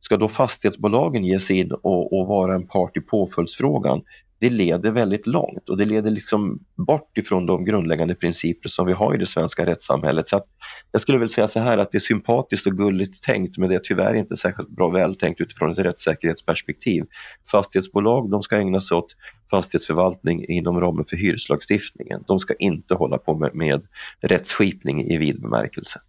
Ska 0.00 0.16
då 0.16 0.28
fastighetsbolagen 0.28 1.24
ge 1.24 1.40
sig 1.40 1.58
in 1.58 1.72
och, 1.72 2.18
och 2.18 2.26
vara 2.26 2.54
en 2.54 2.66
part 2.66 2.96
i 2.96 3.00
påföljdsfrågan? 3.00 4.02
det 4.40 4.50
leder 4.50 4.90
väldigt 4.90 5.26
långt 5.26 5.68
och 5.68 5.76
det 5.76 5.84
leder 5.84 6.10
liksom 6.10 6.58
bort 6.76 7.18
ifrån 7.18 7.46
de 7.46 7.64
grundläggande 7.64 8.14
principer 8.14 8.68
som 8.68 8.86
vi 8.86 8.92
har 8.92 9.14
i 9.14 9.18
det 9.18 9.26
svenska 9.26 9.66
rättssamhället. 9.66 10.28
Så 10.28 10.36
att 10.36 10.46
jag 10.92 11.00
skulle 11.00 11.18
väl 11.18 11.28
säga 11.28 11.48
så 11.48 11.60
här 11.60 11.78
att 11.78 11.92
det 11.92 11.98
är 11.98 12.00
sympatiskt 12.00 12.66
och 12.66 12.76
gulligt 12.76 13.22
tänkt 13.22 13.58
men 13.58 13.68
det 13.68 13.74
är 13.74 13.80
tyvärr 13.84 14.14
inte 14.14 14.36
särskilt 14.36 14.68
bra 14.68 14.88
vältänkt 14.88 15.40
utifrån 15.40 15.72
ett 15.72 15.78
rättssäkerhetsperspektiv. 15.78 17.04
Fastighetsbolag 17.50 18.30
de 18.30 18.42
ska 18.42 18.56
ägna 18.56 18.80
sig 18.80 18.96
åt 18.96 19.16
fastighetsförvaltning 19.50 20.44
inom 20.48 20.80
ramen 20.80 21.04
för 21.04 21.16
hyreslagstiftningen. 21.16 22.24
De 22.26 22.38
ska 22.38 22.54
inte 22.54 22.94
hålla 22.94 23.18
på 23.18 23.34
med, 23.34 23.54
med 23.54 23.86
rättsskipning 24.20 25.10
i 25.10 25.18
vid 25.18 25.40
bemärkelse. 25.42 26.00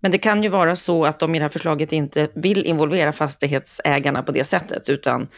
Men 0.00 0.10
det 0.10 0.18
kan 0.18 0.42
ju 0.42 0.48
vara 0.48 0.76
så 0.76 1.04
att 1.04 1.18
de 1.18 1.34
i 1.34 1.38
det 1.38 1.44
här 1.44 1.48
förslaget 1.48 1.92
inte 1.92 2.28
vill 2.34 2.64
involvera 2.64 3.12
fastighetsägarna 3.12 4.22
på 4.22 4.32
det 4.32 4.44
sättet, 4.44 4.88
utan 4.88 5.28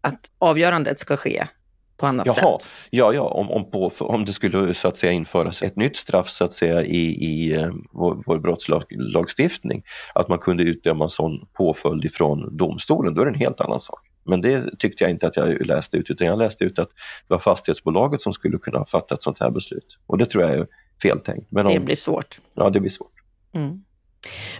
att 0.00 0.20
avgörandet 0.38 0.98
ska 0.98 1.16
ske 1.16 1.46
på 1.96 2.06
annat 2.06 2.26
Jaha, 2.26 2.58
sätt? 2.58 2.70
Ja, 2.90 3.12
ja 3.12 3.22
om, 3.22 3.50
om, 3.50 3.70
på, 3.70 3.92
om 3.98 4.24
det 4.24 4.32
skulle 4.32 4.74
så 4.74 4.88
att 4.88 4.96
säga 4.96 5.12
införas 5.12 5.62
ett 5.62 5.76
nytt 5.76 5.96
straff 5.96 6.28
så 6.28 6.44
att 6.44 6.52
säga 6.52 6.82
i, 6.82 7.24
i 7.24 7.58
uh, 7.58 7.74
vår, 7.92 8.22
vår 8.26 8.38
brottslagstiftning, 8.38 9.82
att 10.14 10.28
man 10.28 10.38
kunde 10.38 10.62
utdöma 10.62 11.04
en 11.04 11.10
sån 11.10 11.48
påföljd 11.52 12.04
ifrån 12.04 12.56
domstolen, 12.56 13.14
då 13.14 13.20
är 13.20 13.24
det 13.24 13.32
en 13.32 13.38
helt 13.38 13.60
annan 13.60 13.80
sak. 13.80 14.00
Men 14.24 14.40
det 14.40 14.78
tyckte 14.78 15.04
jag 15.04 15.10
inte 15.10 15.26
att 15.26 15.36
jag 15.36 15.66
läste 15.66 15.96
ut, 15.96 16.10
utan 16.10 16.26
jag 16.26 16.38
läste 16.38 16.64
ut 16.64 16.78
att 16.78 16.88
det 17.28 17.34
var 17.34 17.38
fastighetsbolaget 17.38 18.20
som 18.20 18.32
skulle 18.32 18.58
kunna 18.58 18.84
fatta 18.84 19.14
ett 19.14 19.22
sånt 19.22 19.40
här 19.40 19.50
beslut. 19.50 19.98
Och 20.06 20.18
det 20.18 20.26
tror 20.26 20.44
jag 20.44 20.54
är 20.54 20.66
feltänkt. 21.02 21.46
Men 21.50 21.66
om, 21.66 21.74
det 21.74 21.80
blir 21.80 21.96
svårt. 21.96 22.40
Ja, 22.54 22.70
det 22.70 22.80
blir 22.80 22.90
svårt. 22.90 23.19
Mm. 23.54 23.89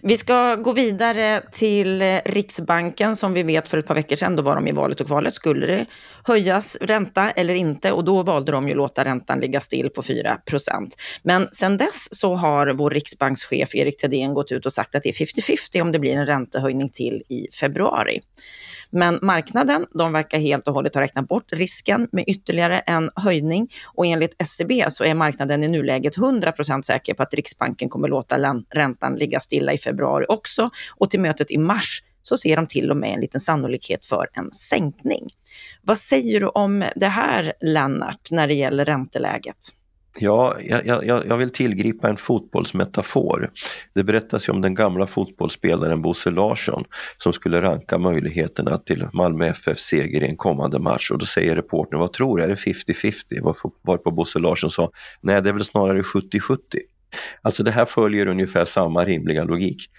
Vi 0.02 0.16
ska 0.16 0.56
gå 0.56 0.72
vidare 0.72 1.42
till 1.52 2.02
eh, 2.02 2.18
Riksbanken 2.24 3.16
som 3.16 3.32
vi 3.32 3.42
vet 3.42 3.68
för 3.68 3.78
ett 3.78 3.86
par 3.86 3.94
veckor 3.94 4.16
sedan, 4.16 4.36
då 4.36 4.42
var 4.42 4.54
de 4.54 4.68
i 4.68 4.72
valet 4.72 5.00
och 5.00 5.06
kvalet, 5.06 5.34
skulle 5.34 5.66
det 5.66 5.86
höjas 6.24 6.76
ränta 6.80 7.30
eller 7.30 7.54
inte? 7.54 7.92
Och 7.92 8.04
då 8.04 8.22
valde 8.22 8.52
de 8.52 8.68
ju 8.68 8.72
att 8.72 8.76
låta 8.76 9.04
räntan 9.04 9.40
ligga 9.40 9.60
still 9.60 9.90
på 9.90 10.02
4% 10.02 10.90
Men 11.22 11.48
sedan 11.52 11.76
dess 11.76 12.08
så 12.10 12.34
har 12.34 12.66
vår 12.66 12.90
riksbankschef 12.90 13.74
Erik 13.74 14.00
Thedéen 14.00 14.34
gått 14.34 14.52
ut 14.52 14.66
och 14.66 14.72
sagt 14.72 14.94
att 14.94 15.02
det 15.02 15.08
är 15.08 15.24
50-50 15.24 15.80
om 15.80 15.92
det 15.92 15.98
blir 15.98 16.16
en 16.16 16.26
räntehöjning 16.26 16.88
till 16.88 17.22
i 17.28 17.46
februari. 17.60 18.20
Men 18.90 19.18
marknaden, 19.22 19.86
de 19.94 20.12
verkar 20.12 20.38
helt 20.38 20.68
och 20.68 20.74
hållet 20.74 20.94
ha 20.94 21.02
räknat 21.02 21.28
bort 21.28 21.52
risken 21.52 22.08
med 22.12 22.24
ytterligare 22.26 22.78
en 22.78 23.10
höjning 23.14 23.68
och 23.94 24.06
enligt 24.06 24.42
SCB 24.42 24.84
så 24.90 25.04
är 25.04 25.14
marknaden 25.14 25.64
i 25.64 25.68
nuläget 25.68 26.16
100% 26.16 26.82
säker 26.82 27.14
på 27.14 27.22
att 27.22 27.34
Riksbanken 27.34 27.88
kommer 27.88 28.08
låta 28.08 28.62
räntan 28.74 29.14
ligga 29.14 29.40
still 29.40 29.49
stilla 29.50 29.72
i 29.72 29.78
februari 29.78 30.24
också 30.28 30.70
och 30.96 31.10
till 31.10 31.20
mötet 31.20 31.50
i 31.50 31.58
mars 31.58 32.02
så 32.22 32.36
ser 32.36 32.56
de 32.56 32.66
till 32.66 32.90
och 32.90 32.96
med 32.96 33.14
en 33.14 33.20
liten 33.20 33.40
sannolikhet 33.40 34.06
för 34.06 34.28
en 34.32 34.50
sänkning. 34.50 35.28
Vad 35.82 35.98
säger 35.98 36.40
du 36.40 36.46
om 36.46 36.84
det 36.96 37.06
här, 37.06 37.52
Lennart, 37.60 38.30
när 38.30 38.48
det 38.48 38.54
gäller 38.54 38.84
ränteläget? 38.84 39.56
Ja, 40.18 40.56
jag, 40.60 40.86
jag, 41.06 41.26
jag 41.26 41.36
vill 41.36 41.52
tillgripa 41.52 42.08
en 42.08 42.16
fotbollsmetafor. 42.16 43.50
Det 43.94 44.04
berättas 44.04 44.48
ju 44.48 44.52
om 44.52 44.60
den 44.60 44.74
gamla 44.74 45.06
fotbollsspelaren 45.06 46.02
Bosse 46.02 46.30
Larsson 46.30 46.84
som 47.16 47.32
skulle 47.32 47.62
ranka 47.62 47.98
möjligheterna 47.98 48.78
till 48.78 49.08
Malmö 49.12 49.46
FFs 49.46 49.82
seger 49.82 50.22
i 50.22 50.26
en 50.26 50.36
kommande 50.36 50.78
match 50.78 51.10
och 51.10 51.18
då 51.18 51.26
säger 51.26 51.56
reportern, 51.56 51.98
vad 51.98 52.12
tror 52.12 52.36
du, 52.36 52.42
är 52.42 52.48
det 52.48 52.54
50-50? 52.54 53.72
Varpå 53.82 54.10
Bosse 54.10 54.38
Larsson 54.38 54.70
sa, 54.70 54.90
nej 55.20 55.42
det 55.42 55.48
är 55.48 55.54
väl 55.54 55.64
snarare 55.64 56.02
70-70. 56.02 56.58
Alltså 57.42 57.62
det 57.62 57.70
här 57.70 57.84
följer 57.84 58.26
ungefär 58.26 58.64
samma 58.64 59.04
rimliga 59.04 59.44
logik. 59.44 59.90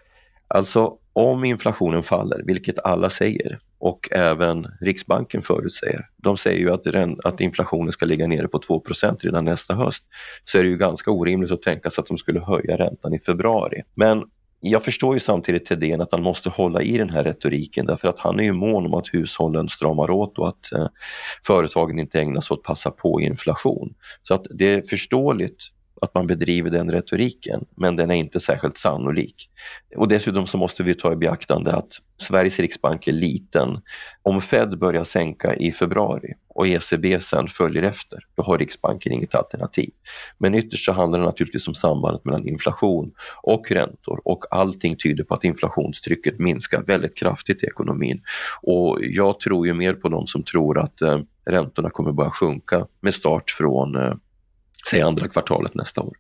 Alltså 0.47 0.97
om 1.13 1.43
inflationen 1.43 2.03
faller, 2.03 2.41
vilket 2.45 2.79
alla 2.85 3.09
säger 3.09 3.59
och 3.79 4.07
även 4.11 4.67
Riksbanken 4.81 5.41
förutsäger, 5.41 6.07
de 6.17 6.37
säger 6.37 6.59
ju 6.59 6.71
att, 6.71 6.87
att 7.25 7.41
inflationen 7.41 7.91
ska 7.91 8.05
ligga 8.05 8.27
nere 8.27 8.47
på 8.47 8.59
2% 8.59 9.17
redan 9.19 9.45
nästa 9.45 9.75
höst, 9.75 10.05
så 10.45 10.57
är 10.57 10.63
det 10.63 10.69
ju 10.69 10.77
ganska 10.77 11.11
orimligt 11.11 11.51
att 11.51 11.61
tänka 11.61 11.89
sig 11.89 12.01
att 12.01 12.07
de 12.07 12.17
skulle 12.17 12.39
höja 12.39 12.77
räntan 12.77 13.13
i 13.13 13.19
februari. 13.19 13.81
Men 13.95 14.23
jag 14.59 14.83
förstår 14.83 15.13
ju 15.13 15.19
samtidigt 15.19 15.65
Thedéen 15.65 16.01
att 16.01 16.11
han 16.11 16.23
måste 16.23 16.49
hålla 16.49 16.81
i 16.81 16.97
den 16.97 17.09
här 17.09 17.23
retoriken 17.23 17.85
därför 17.85 18.07
att 18.07 18.19
han 18.19 18.39
är 18.39 18.43
ju 18.43 18.53
mån 18.53 18.85
om 18.85 18.93
att 18.93 19.13
hushållen 19.13 19.69
stramar 19.69 20.11
åt 20.11 20.37
och 20.37 20.47
att 20.47 20.71
eh, 20.71 20.87
företagen 21.45 21.99
inte 21.99 22.21
ägnar 22.21 22.41
sig 22.41 22.53
åt 22.53 22.59
att 22.59 22.63
passa 22.63 22.91
på 22.91 23.21
inflation. 23.21 23.93
Så 24.23 24.33
att 24.33 24.45
det 24.49 24.73
är 24.73 24.81
förståeligt 24.81 25.67
att 26.01 26.15
man 26.15 26.27
bedriver 26.27 26.70
den 26.70 26.91
retoriken, 26.91 27.65
men 27.75 27.96
den 27.96 28.12
är 28.12 28.15
inte 28.15 28.39
särskilt 28.39 28.77
sannolik. 28.77 29.50
Och 29.96 30.08
dessutom 30.08 30.48
så 30.48 30.58
måste 30.58 30.84
vi 30.84 30.96
ta 30.96 31.13
i 31.13 31.15
beaktande 31.15 31.72
att 31.72 31.91
Sveriges 32.17 32.60
riksbank 32.60 33.08
är 33.08 33.12
liten. 33.12 33.81
Om 34.22 34.41
Fed 34.41 34.79
börjar 34.79 35.03
sänka 35.03 35.55
i 35.55 35.72
februari 35.72 36.34
och 36.55 36.67
ECB 36.67 37.20
sen 37.20 37.48
följer 37.48 37.84
efter, 37.84 38.20
då 38.36 38.43
har 38.43 38.58
Riksbanken 38.58 39.12
inget 39.12 39.36
alternativ. 39.36 39.89
Men 40.38 40.55
ytterst 40.55 40.86
så 40.86 40.91
handlar 40.91 41.20
det 41.20 41.25
naturligtvis 41.25 41.67
om 41.67 41.74
sambandet 41.74 42.25
mellan 42.25 42.48
inflation 42.48 43.12
och 43.43 43.72
räntor 43.72 44.22
och 44.25 44.43
allting 44.51 44.96
tyder 44.96 45.24
på 45.24 45.34
att 45.34 45.43
inflationstrycket 45.43 46.39
minskar 46.39 46.81
väldigt 46.81 47.17
kraftigt 47.17 47.63
i 47.63 47.65
ekonomin. 47.65 48.22
Och 48.62 49.00
jag 49.01 49.39
tror 49.39 49.67
ju 49.67 49.74
mer 49.74 49.93
på 49.93 50.10
de 50.10 50.27
som 50.27 50.43
tror 50.43 50.79
att 50.79 51.01
eh, 51.01 51.20
räntorna 51.46 51.89
kommer 51.89 52.12
börja 52.12 52.31
sjunka 52.31 52.88
med 53.01 53.13
start 53.13 53.51
från 53.51 53.96
eh, 53.96 54.13
säg 54.89 55.01
andra 55.01 55.27
kvartalet 55.27 55.75
nästa 55.75 56.01
år. 56.01 56.17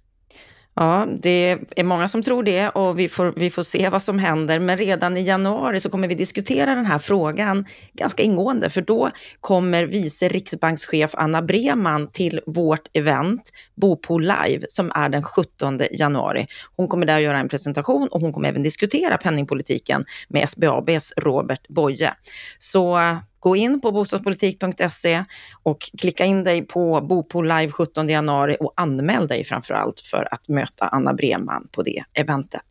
Ja, 0.75 1.07
det 1.21 1.59
är 1.75 1.83
många 1.83 2.07
som 2.07 2.23
tror 2.23 2.43
det 2.43 2.69
och 2.69 2.99
vi 2.99 3.09
får, 3.09 3.33
vi 3.35 3.49
får 3.49 3.63
se 3.63 3.89
vad 3.89 4.03
som 4.03 4.19
händer. 4.19 4.59
Men 4.59 4.77
redan 4.77 5.17
i 5.17 5.23
januari 5.23 5.79
så 5.79 5.89
kommer 5.89 6.07
vi 6.07 6.15
diskutera 6.15 6.75
den 6.75 6.85
här 6.85 6.99
frågan 6.99 7.65
ganska 7.93 8.23
ingående, 8.23 8.69
för 8.69 8.81
då 8.81 9.09
kommer 9.39 9.83
vice 9.83 10.27
riksbankschef 10.27 11.11
Anna 11.13 11.41
Breman 11.41 12.11
till 12.11 12.41
vårt 12.45 12.89
event 12.93 13.41
Bopo 13.75 14.17
Live 14.17 14.61
som 14.69 14.91
är 14.95 15.09
den 15.09 15.23
17 15.23 15.79
januari. 15.91 16.47
Hon 16.75 16.87
kommer 16.87 17.05
där 17.05 17.19
göra 17.19 17.39
en 17.39 17.49
presentation 17.49 18.07
och 18.07 18.21
hon 18.21 18.33
kommer 18.33 18.49
även 18.49 18.63
diskutera 18.63 19.17
penningpolitiken 19.17 20.05
med 20.29 20.49
SBABs 20.49 21.13
Robert 21.17 21.67
Boye. 21.67 22.13
Så 22.57 22.99
Gå 23.41 23.55
in 23.55 23.81
på 23.81 23.91
bostadspolitik.se 23.91 25.23
och 25.63 25.91
klicka 25.97 26.25
in 26.25 26.43
dig 26.43 26.61
på 26.67 27.01
Bopo 27.01 27.41
Live 27.41 27.71
17 27.71 28.09
januari 28.09 28.57
och 28.59 28.73
anmäl 28.75 29.27
dig 29.27 29.43
framför 29.43 29.73
allt 29.73 29.99
för 29.99 30.27
att 30.33 30.47
möta 30.47 30.87
Anna 30.87 31.13
Breman 31.13 31.67
på 31.71 31.81
det 31.81 32.03
eventet. 32.13 32.65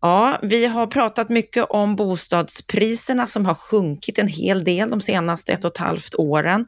Ja, 0.00 0.38
vi 0.42 0.66
har 0.66 0.86
pratat 0.86 1.28
mycket 1.28 1.64
om 1.64 1.96
bostadspriserna 1.96 3.26
som 3.26 3.46
har 3.46 3.54
sjunkit 3.54 4.18
en 4.18 4.28
hel 4.28 4.64
del 4.64 4.90
de 4.90 5.00
senaste 5.00 5.52
ett 5.52 5.64
och 5.64 5.70
ett 5.70 5.78
halvt 5.78 6.14
åren 6.14 6.66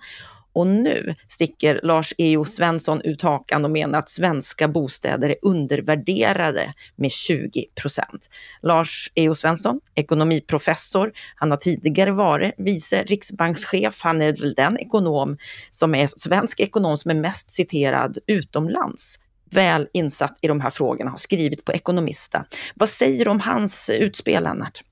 och 0.57 0.67
nu 0.67 1.15
sticker 1.29 1.81
Lars 1.83 2.15
E.O. 2.19 2.45
Svensson 2.45 3.01
ut 3.03 3.23
hakan 3.23 3.65
och 3.65 3.71
menar 3.71 3.99
att 3.99 4.09
svenska 4.09 4.69
bostäder 4.69 5.31
är 5.31 5.37
undervärderade 5.43 6.75
med 6.97 7.11
20 7.11 7.65
procent. 7.81 8.31
Lars 8.63 9.13
E.O. 9.15 9.35
Svensson, 9.35 9.81
ekonomiprofessor, 9.95 11.13
han 11.35 11.51
har 11.51 11.57
tidigare 11.57 12.11
varit 12.11 12.55
vice 12.59 13.03
riksbankschef. 13.03 14.01
Han 14.03 14.23
är 14.23 14.37
väl 14.37 14.55
den 14.55 14.79
ekonom 14.79 15.37
som 15.71 15.95
är 15.95 16.07
svensk 16.07 16.61
ekonom 16.61 16.99
som 16.99 17.11
är 17.11 17.15
mest 17.15 17.51
citerad 17.51 18.19
utomlands 18.27 19.19
väl 19.51 19.89
insatt 19.93 20.39
i 20.43 20.49
de 20.49 20.61
här 20.61 20.71
frågorna, 20.71 21.11
har 21.11 21.19
skrivit 21.19 21.65
på 21.65 21.73
Ekonomista. 21.73 22.45
Vad 22.75 22.89
säger 22.89 23.25
du 23.25 23.31
om 23.31 23.41
hans 23.41 23.91
utspel, 23.91 24.43
Lennart? 24.43 24.83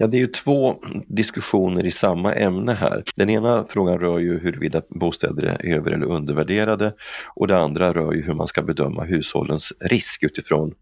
Ja, 0.00 0.06
det 0.06 0.16
är 0.16 0.18
ju 0.18 0.26
två 0.26 0.76
diskussioner 1.06 1.86
i 1.86 1.90
samma 1.90 2.34
ämne 2.34 2.72
här. 2.72 3.02
Den 3.16 3.30
ena 3.30 3.64
frågan 3.68 3.98
rör 3.98 4.18
ju 4.18 4.38
huruvida 4.38 4.82
bostäder 4.88 5.42
är 5.42 5.74
över 5.76 5.92
eller 5.92 6.06
undervärderade 6.06 6.94
och 7.34 7.46
det 7.46 7.58
andra 7.58 7.92
rör 7.92 8.12
ju 8.12 8.22
hur 8.22 8.34
man 8.34 8.46
ska 8.46 8.62
bedöma 8.62 9.04
hushållens 9.04 9.72
risk 9.80 10.22
utifrån 10.22 10.74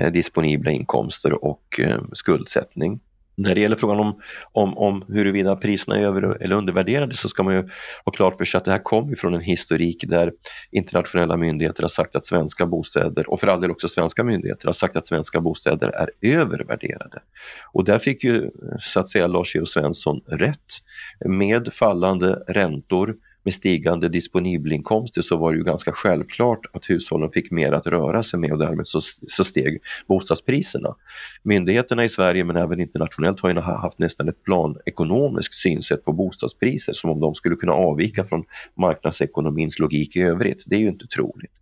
eh, 0.00 0.12
disponibla 0.12 0.70
inkomster 0.70 1.44
och 1.44 1.80
eh, 1.80 2.00
skuldsättning. 2.12 3.00
När 3.36 3.54
det 3.54 3.60
gäller 3.60 3.76
frågan 3.76 4.00
om, 4.00 4.20
om, 4.52 4.78
om 4.78 5.04
huruvida 5.08 5.56
priserna 5.56 5.96
är 5.96 6.02
över 6.02 6.42
eller 6.42 6.56
undervärderade 6.56 7.16
så 7.16 7.28
ska 7.28 7.42
man 7.42 7.54
ju 7.54 7.68
ha 8.04 8.12
klart 8.12 8.36
för 8.36 8.44
sig 8.44 8.58
att 8.58 8.64
det 8.64 8.72
här 8.72 8.78
kommer 8.78 9.16
från 9.16 9.34
en 9.34 9.40
historik 9.40 10.04
där 10.08 10.32
internationella 10.70 11.36
myndigheter 11.36 11.82
har 11.82 11.88
sagt 11.88 12.16
att 12.16 12.26
svenska 12.26 12.66
bostäder, 12.66 13.30
och 13.30 13.40
för 13.40 13.46
all 13.46 13.60
del 13.60 13.70
också 13.70 13.88
svenska 13.88 14.24
myndigheter, 14.24 14.66
har 14.66 14.72
sagt 14.72 14.96
att 14.96 15.06
svenska 15.06 15.40
bostäder 15.40 15.88
är 15.88 16.08
övervärderade. 16.22 17.22
Och 17.72 17.84
där 17.84 17.98
fick 17.98 18.24
ju 18.24 18.50
så 18.78 19.00
att 19.00 19.08
säga 19.08 19.26
Lars 19.26 19.56
E.O. 19.56 19.66
Svensson 19.66 20.20
rätt. 20.26 20.58
Med 21.24 21.72
fallande 21.72 22.42
räntor 22.48 23.14
med 23.44 23.54
stigande 23.54 24.08
disponibelinkomster 24.08 25.22
så 25.22 25.36
var 25.36 25.52
det 25.52 25.58
ju 25.58 25.64
ganska 25.64 25.92
självklart 25.92 26.66
att 26.72 26.90
hushållen 26.90 27.30
fick 27.30 27.50
mer 27.50 27.72
att 27.72 27.86
röra 27.86 28.22
sig 28.22 28.40
med 28.40 28.52
och 28.52 28.58
därmed 28.58 28.86
så, 28.86 29.00
så 29.26 29.44
steg 29.44 29.82
bostadspriserna. 30.06 30.94
Myndigheterna 31.42 32.04
i 32.04 32.08
Sverige 32.08 32.44
men 32.44 32.56
även 32.56 32.80
internationellt 32.80 33.40
har 33.40 33.50
ju 33.50 33.60
haft 33.60 33.98
nästan 33.98 34.28
ett 34.28 34.42
planekonomiskt 34.42 35.54
synsätt 35.54 36.04
på 36.04 36.12
bostadspriser 36.12 36.92
som 36.92 37.10
om 37.10 37.20
de 37.20 37.34
skulle 37.34 37.56
kunna 37.56 37.72
avvika 37.72 38.24
från 38.24 38.44
marknadsekonomins 38.76 39.78
logik 39.78 40.16
i 40.16 40.22
övrigt. 40.22 40.62
Det 40.66 40.76
är 40.76 40.80
ju 40.80 40.88
inte 40.88 41.06
troligt. 41.06 41.52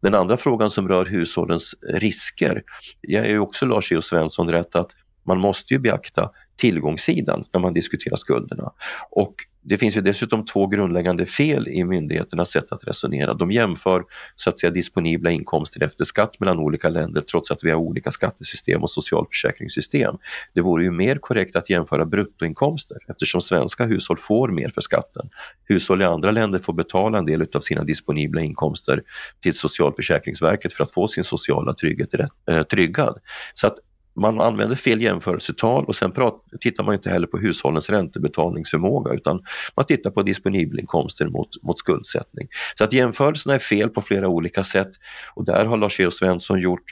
Den 0.00 0.14
andra 0.14 0.36
frågan 0.36 0.70
som 0.70 0.88
rör 0.88 1.04
hushållens 1.04 1.74
risker, 1.88 2.62
jag 3.00 3.26
är 3.26 3.30
ju 3.30 3.38
också 3.38 3.66
Lars 3.66 3.92
E.O. 3.92 4.02
Svensson 4.02 4.50
rätt 4.50 4.76
att 4.76 4.90
man 5.26 5.38
måste 5.38 5.74
ju 5.74 5.80
beakta 5.80 6.30
tillgångssidan 6.56 7.44
när 7.52 7.60
man 7.60 7.74
diskuterar 7.74 8.16
skulderna. 8.16 8.72
Och 9.10 9.34
det 9.64 9.78
finns 9.78 9.96
ju 9.96 10.00
dessutom 10.00 10.44
två 10.44 10.66
grundläggande 10.66 11.26
fel 11.26 11.68
i 11.68 11.84
myndigheternas 11.84 12.50
sätt 12.50 12.72
att 12.72 12.88
resonera. 12.88 13.34
De 13.34 13.50
jämför 13.50 14.04
så 14.36 14.50
att 14.50 14.60
säga 14.60 14.70
disponibla 14.70 15.30
inkomster 15.30 15.82
efter 15.82 16.04
skatt 16.04 16.40
mellan 16.40 16.58
olika 16.58 16.88
länder 16.88 17.20
trots 17.20 17.50
att 17.50 17.64
vi 17.64 17.70
har 17.70 17.78
olika 17.78 18.10
skattesystem 18.10 18.82
och 18.82 18.90
socialförsäkringssystem. 18.90 20.16
Det 20.54 20.60
vore 20.60 20.84
ju 20.84 20.90
mer 20.90 21.16
korrekt 21.16 21.56
att 21.56 21.70
jämföra 21.70 22.04
bruttoinkomster 22.04 22.96
eftersom 23.08 23.40
svenska 23.40 23.84
hushåll 23.84 24.18
får 24.18 24.48
mer 24.48 24.70
för 24.74 24.80
skatten. 24.80 25.28
Hushåll 25.68 26.02
i 26.02 26.04
andra 26.04 26.30
länder 26.30 26.58
får 26.58 26.72
betala 26.72 27.18
en 27.18 27.26
del 27.26 27.46
av 27.54 27.60
sina 27.60 27.84
disponibla 27.84 28.40
inkomster 28.40 29.02
till 29.42 29.54
Socialförsäkringsverket 29.54 30.72
för 30.72 30.84
att 30.84 30.92
få 30.92 31.08
sin 31.08 31.24
sociala 31.24 31.74
trygghet 31.74 32.14
eh, 32.50 32.62
tryggad. 32.62 33.18
Så 33.54 33.66
att 33.66 33.78
man 34.16 34.40
använder 34.40 34.76
fel 34.76 35.02
jämförelsetal 35.02 35.84
och 35.84 35.96
sen 35.96 36.12
prat, 36.12 36.44
tittar 36.60 36.84
man 36.84 36.94
inte 36.94 37.10
heller 37.10 37.26
på 37.26 37.38
hushållens 37.38 37.90
räntebetalningsförmåga 37.90 39.12
utan 39.12 39.42
man 39.76 39.86
tittar 39.86 40.10
på 40.10 40.22
disponibelinkomster 40.22 41.28
mot, 41.28 41.62
mot 41.62 41.78
skuldsättning. 41.78 42.48
Så 42.78 42.84
att 42.84 42.92
jämförelserna 42.92 43.54
är 43.54 43.58
fel 43.58 43.88
på 43.90 44.02
flera 44.02 44.28
olika 44.28 44.64
sätt 44.64 44.90
och 45.34 45.44
där 45.44 45.64
har 45.64 45.76
Lars-Erik 45.76 46.12
Svensson 46.12 46.60
gjort 46.60 46.84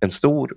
en 0.00 0.10
stor 0.10 0.54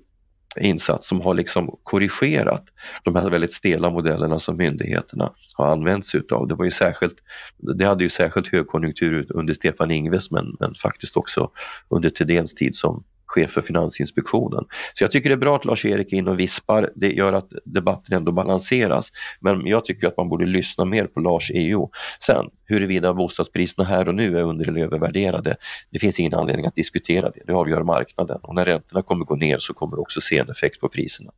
insats 0.60 1.08
som 1.08 1.22
har 1.22 1.34
liksom 1.34 1.80
korrigerat 1.84 2.64
de 3.04 3.16
här 3.16 3.30
väldigt 3.30 3.54
stela 3.54 3.90
modellerna 3.90 4.40
som 4.40 4.58
myndigheterna 4.58 5.34
har 5.54 5.68
använt 5.68 6.06
sig 6.06 6.20
utav. 6.20 6.48
Det, 6.48 6.56
var 6.56 6.66
ju 6.66 6.72
särskilt, 6.72 7.16
det 7.58 7.86
hade 7.86 8.04
ju 8.04 8.10
särskilt 8.10 8.48
högkonjunktur 8.48 9.28
under 9.30 9.54
Stefan 9.54 9.92
Ingves 9.92 10.32
men, 10.32 10.56
men 10.60 10.74
faktiskt 10.76 11.18
också 11.18 11.52
under 11.90 12.10
Thedéens 12.10 12.54
tid 12.54 12.76
som 12.76 13.04
chef 13.28 13.52
för 13.52 13.62
Finansinspektionen. 13.62 14.64
Så 14.94 15.04
jag 15.04 15.12
tycker 15.12 15.30
det 15.30 15.36
är 15.36 15.38
bra 15.38 15.56
att 15.56 15.66
Lars-Erik 15.66 16.14
är 16.14 16.18
inne 16.18 16.32
och 16.32 16.40
vispar. 16.40 16.90
Det 16.96 17.12
gör 17.12 17.34
att 17.34 17.50
debatten 17.66 18.18
ändå 18.18 18.32
balanseras. 18.32 19.12
Men 19.40 19.68
jag 19.68 19.86
tycker 19.86 20.08
att 20.08 20.18
man 20.18 20.30
borde 20.30 20.46
lyssna 20.46 20.86
mer 20.86 21.08
på 21.08 21.20
Lars 21.20 21.52
EO. 21.54 21.90
Sen, 22.20 22.46
huruvida 22.66 23.14
bostadspriserna 23.14 23.88
här 23.88 24.08
och 24.08 24.16
nu 24.16 24.40
är 24.40 24.44
under 24.44 24.68
eller 24.68 24.82
övervärderade, 24.82 25.56
det 25.92 26.00
finns 26.00 26.20
ingen 26.20 26.34
anledning 26.34 26.66
att 26.66 26.76
diskutera 26.76 27.30
det. 27.30 27.42
Det 27.48 27.54
avgör 27.54 27.84
marknaden 27.84 28.40
och 28.44 28.56
när 28.56 28.66
räntorna 28.66 29.02
kommer 29.02 29.26
gå 29.26 29.36
ner 29.36 29.58
så 29.60 29.74
kommer 29.74 29.96
det 29.96 30.02
också 30.02 30.22
se 30.22 30.38
en 30.38 30.50
effekt 30.50 30.80
på 30.80 30.90
priserna. 30.90 31.32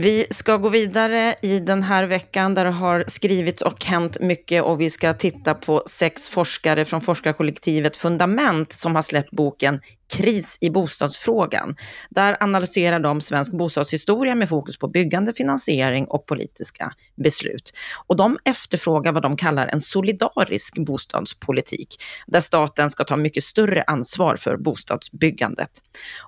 Vi 0.00 0.26
ska 0.30 0.56
gå 0.56 0.68
vidare 0.68 1.34
i 1.42 1.60
den 1.60 1.82
här 1.82 2.04
veckan 2.04 2.54
där 2.54 2.64
det 2.64 2.70
har 2.70 3.04
skrivits 3.06 3.62
och 3.62 3.84
hänt 3.84 4.20
mycket 4.20 4.62
och 4.64 4.80
vi 4.80 4.90
ska 4.90 5.14
titta 5.14 5.54
på 5.54 5.82
sex 5.86 6.28
forskare 6.28 6.84
från 6.84 7.00
forskarkollektivet 7.00 7.96
Fundament 7.96 8.72
som 8.72 8.94
har 8.94 9.02
släppt 9.02 9.30
boken 9.30 9.80
kris 10.08 10.58
i 10.60 10.70
bostadsfrågan. 10.70 11.76
Där 12.10 12.36
analyserar 12.40 13.00
de 13.00 13.20
svensk 13.20 13.52
bostadshistoria 13.52 14.34
med 14.34 14.48
fokus 14.48 14.78
på 14.78 14.88
byggande, 14.88 15.32
finansiering 15.32 16.04
och 16.04 16.26
politiska 16.26 16.92
beslut. 17.16 17.72
Och 18.06 18.16
de 18.16 18.38
efterfrågar 18.44 19.12
vad 19.12 19.22
de 19.22 19.36
kallar 19.36 19.66
en 19.66 19.80
solidarisk 19.80 20.78
bostadspolitik, 20.78 21.96
där 22.26 22.40
staten 22.40 22.90
ska 22.90 23.04
ta 23.04 23.16
mycket 23.16 23.44
större 23.44 23.82
ansvar 23.82 24.36
för 24.36 24.56
bostadsbyggandet. 24.56 25.70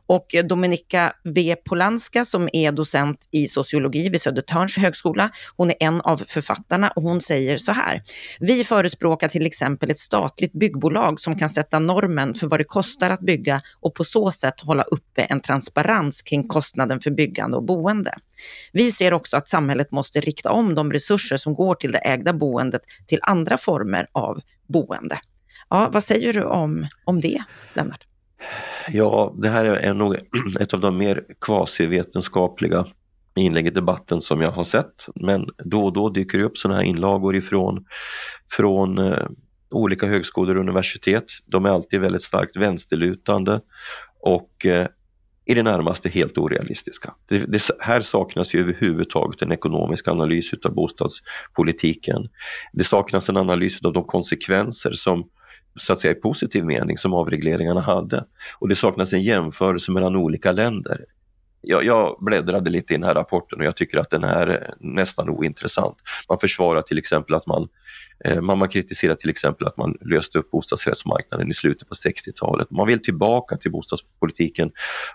Och 0.06 0.26
Dominika 0.44 1.12
V. 1.24 1.56
Polanska 1.64 2.24
som 2.24 2.48
är 2.52 2.72
docent 2.72 3.28
i 3.30 3.48
sociologi 3.48 4.08
vid 4.08 4.22
Södertörns 4.22 4.76
högskola, 4.76 5.30
hon 5.56 5.70
är 5.70 5.76
en 5.80 6.00
av 6.00 6.22
författarna 6.26 6.90
och 6.90 7.02
hon 7.02 7.20
säger 7.20 7.58
så 7.58 7.72
här. 7.72 8.02
Vi 8.40 8.64
förespråkar 8.64 9.28
till 9.28 9.46
exempel 9.46 9.90
ett 9.90 9.98
statligt 9.98 10.52
byggbolag 10.52 11.20
som 11.20 11.38
kan 11.38 11.50
sätta 11.50 11.78
normen 11.78 12.34
för 12.34 12.46
vad 12.46 12.60
det 12.60 12.64
kostar 12.64 13.10
att 13.10 13.20
bygga 13.20 13.60
och 13.80 13.94
på 13.94 14.04
så 14.04 14.30
sätt 14.30 14.60
hålla 14.60 14.82
uppe 14.82 15.22
en 15.22 15.40
transparens 15.40 16.22
kring 16.22 16.48
kostnaden 16.48 17.00
för 17.00 17.10
byggande 17.10 17.56
och 17.56 17.64
boende. 17.64 18.14
Vi 18.72 18.92
ser 18.92 19.12
också 19.12 19.36
att 19.36 19.48
samhället 19.48 19.90
måste 19.90 20.20
rikta 20.20 20.50
om 20.50 20.74
de 20.74 20.92
resurser 20.92 21.36
som 21.36 21.54
går 21.54 21.74
till 21.74 21.92
det 21.92 21.98
ägda 21.98 22.32
boendet 22.32 22.82
till 23.06 23.18
andra 23.22 23.58
former 23.58 24.06
av 24.12 24.40
boende. 24.66 25.18
Ja, 25.68 25.90
vad 25.92 26.04
säger 26.04 26.32
du 26.32 26.44
om, 26.44 26.86
om 27.04 27.20
det, 27.20 27.42
Lennart? 27.74 28.06
Ja, 28.88 29.34
det 29.36 29.48
här 29.48 29.64
är 29.64 29.94
nog 29.94 30.16
ett 30.60 30.74
av 30.74 30.80
de 30.80 30.96
mer 30.96 31.24
kvasivetenskapliga 31.40 32.86
inlägg 33.36 33.66
i 33.66 33.70
debatten 33.70 34.20
som 34.20 34.40
jag 34.40 34.50
har 34.50 34.64
sett. 34.64 35.06
Men 35.14 35.46
då 35.64 35.84
och 35.84 35.92
då 35.92 36.08
dyker 36.08 36.38
det 36.38 36.44
upp 36.44 36.58
sådana 36.58 36.80
här 36.80 36.86
inlagor 36.86 37.36
ifrån 37.36 37.84
från 38.50 38.98
eh, 38.98 39.26
olika 39.70 40.06
högskolor 40.06 40.54
och 40.54 40.60
universitet. 40.60 41.24
De 41.46 41.64
är 41.64 41.70
alltid 41.70 42.00
väldigt 42.00 42.22
starkt 42.22 42.56
vänsterlutande 42.56 43.60
och 44.20 44.66
eh, 44.66 44.86
i 45.46 45.54
det 45.54 45.62
närmaste 45.62 46.08
helt 46.08 46.38
orealistiska. 46.38 47.14
Det, 47.28 47.38
det, 47.38 47.62
här 47.80 48.00
saknas 48.00 48.54
ju 48.54 48.60
överhuvudtaget 48.60 49.42
en 49.42 49.52
ekonomisk 49.52 50.08
analys 50.08 50.50
av 50.64 50.74
bostadspolitiken. 50.74 52.28
Det 52.72 52.84
saknas 52.84 53.28
en 53.28 53.36
analys 53.36 53.84
av 53.84 53.92
de 53.92 54.04
konsekvenser 54.04 54.92
som 54.92 55.28
så 55.76 55.92
att 55.92 56.00
säga 56.00 56.12
i 56.12 56.20
positiv 56.20 56.64
mening 56.64 56.98
som 56.98 57.14
avregleringarna 57.14 57.80
hade. 57.80 58.24
Och 58.58 58.68
det 58.68 58.76
saknas 58.76 59.12
en 59.12 59.22
jämförelse 59.22 59.92
mellan 59.92 60.16
olika 60.16 60.52
länder. 60.52 61.04
Jag, 61.62 61.84
jag 61.84 62.16
bläddrade 62.20 62.70
lite 62.70 62.94
i 62.94 62.96
den 62.96 63.06
här 63.06 63.14
rapporten 63.14 63.58
och 63.58 63.64
jag 63.64 63.76
tycker 63.76 63.98
att 63.98 64.10
den 64.10 64.24
är 64.24 64.74
nästan 64.80 65.28
ointressant. 65.28 65.96
Man 66.28 66.38
försvarar 66.38 66.82
till 66.82 66.98
exempel 66.98 67.34
att 67.34 67.46
man 67.46 67.68
Eh, 68.24 68.40
man 68.40 68.68
kritiserar 68.68 69.14
till 69.14 69.30
exempel 69.30 69.66
att 69.66 69.76
man 69.76 69.96
löste 70.00 70.38
upp 70.38 70.50
bostadsrättsmarknaden 70.50 71.48
i 71.48 71.54
slutet 71.54 71.88
på 71.88 71.94
60-talet. 71.94 72.70
Man 72.70 72.86
vill 72.86 73.02
tillbaka 73.02 73.56
till 73.56 73.70
bostadspolitiken 73.70 74.70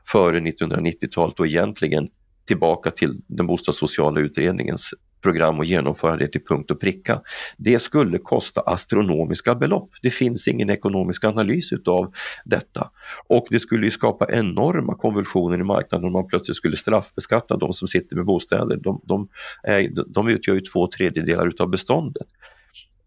före 0.05 0.39
1990-talet 0.39 1.39
och 1.39 1.47
egentligen 1.47 2.09
tillbaka 2.47 2.91
till 2.91 3.21
den 3.27 3.47
bostadssociala 3.47 4.19
utredningens 4.19 4.93
program 5.21 5.59
och 5.59 5.65
genomföra 5.65 6.17
det 6.17 6.27
till 6.27 6.43
punkt 6.43 6.71
och 6.71 6.81
pricka. 6.81 7.21
Det 7.57 7.79
skulle 7.79 8.17
kosta 8.17 8.61
astronomiska 8.61 9.55
belopp. 9.55 9.89
Det 10.01 10.11
finns 10.11 10.47
ingen 10.47 10.69
ekonomisk 10.69 11.23
analys 11.23 11.73
utav 11.73 12.13
detta. 12.45 12.89
Och 13.27 13.47
det 13.49 13.59
skulle 13.59 13.91
skapa 13.91 14.31
enorma 14.31 14.95
konvulsioner 14.95 15.59
i 15.59 15.63
marknaden 15.63 16.05
om 16.05 16.13
man 16.13 16.27
plötsligt 16.27 16.57
skulle 16.57 16.77
straffbeskatta 16.77 17.57
de 17.57 17.73
som 17.73 17.87
sitter 17.87 18.15
med 18.15 18.25
bostäder. 18.25 18.77
De, 18.77 19.01
de, 19.03 19.27
är, 19.63 19.91
de 20.07 20.27
utgör 20.27 20.55
ju 20.55 20.61
två 20.61 20.87
tredjedelar 20.87 21.47
utav 21.47 21.69
beståndet 21.69 22.27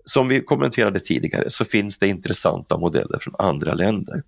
som 0.08 0.28
vi 0.28 0.40
kommenterade 0.40 1.00
tidigare 1.00 1.50
så 1.50 1.64
finns 1.64 1.98
det 1.98 2.08
intressanta 2.08 2.78
modeller 2.78 3.18
från 3.18 3.34
andra 3.38 3.74
länder. 3.74 4.22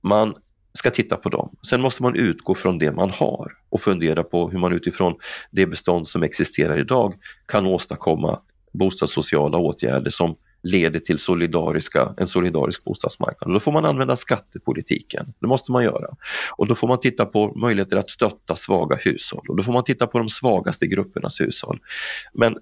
Man 0.00 0.34
ska 0.72 0.90
titta 0.90 1.16
på 1.16 1.28
dem. 1.28 1.56
Sen 1.68 1.80
måste 1.80 2.02
man 2.02 2.16
utgå 2.16 2.54
från 2.54 2.78
det 2.78 2.92
man 2.92 3.10
har 3.10 3.52
och 3.68 3.80
fundera 3.80 4.22
på 4.22 4.50
hur 4.50 4.58
man 4.58 4.72
utifrån 4.72 5.14
det 5.50 5.66
bestånd 5.66 6.08
som 6.08 6.22
existerar 6.22 6.78
idag 6.78 7.14
kan 7.46 7.66
åstadkomma 7.66 8.40
bostadssociala 8.72 9.58
åtgärder 9.58 10.10
som 10.10 10.36
leder 10.62 11.00
till 11.00 11.18
solidariska, 11.18 12.14
en 12.16 12.26
solidarisk 12.26 12.84
bostadsmarknad. 12.84 13.48
Och 13.48 13.52
då 13.52 13.60
får 13.60 13.72
man 13.72 13.84
använda 13.84 14.16
skattepolitiken, 14.16 15.32
det 15.40 15.46
måste 15.46 15.72
man 15.72 15.84
göra. 15.84 16.16
Och 16.56 16.66
då 16.66 16.74
får 16.74 16.88
man 16.88 17.00
titta 17.00 17.26
på 17.26 17.52
möjligheter 17.54 17.96
att 17.96 18.10
stötta 18.10 18.56
svaga 18.56 18.96
hushåll 18.96 19.46
och 19.48 19.56
då 19.56 19.62
får 19.62 19.72
man 19.72 19.84
titta 19.84 20.06
på 20.06 20.18
de 20.18 20.28
svagaste 20.28 20.86
gruppernas 20.86 21.40
hushåll. 21.40 21.80
Men 22.32 22.58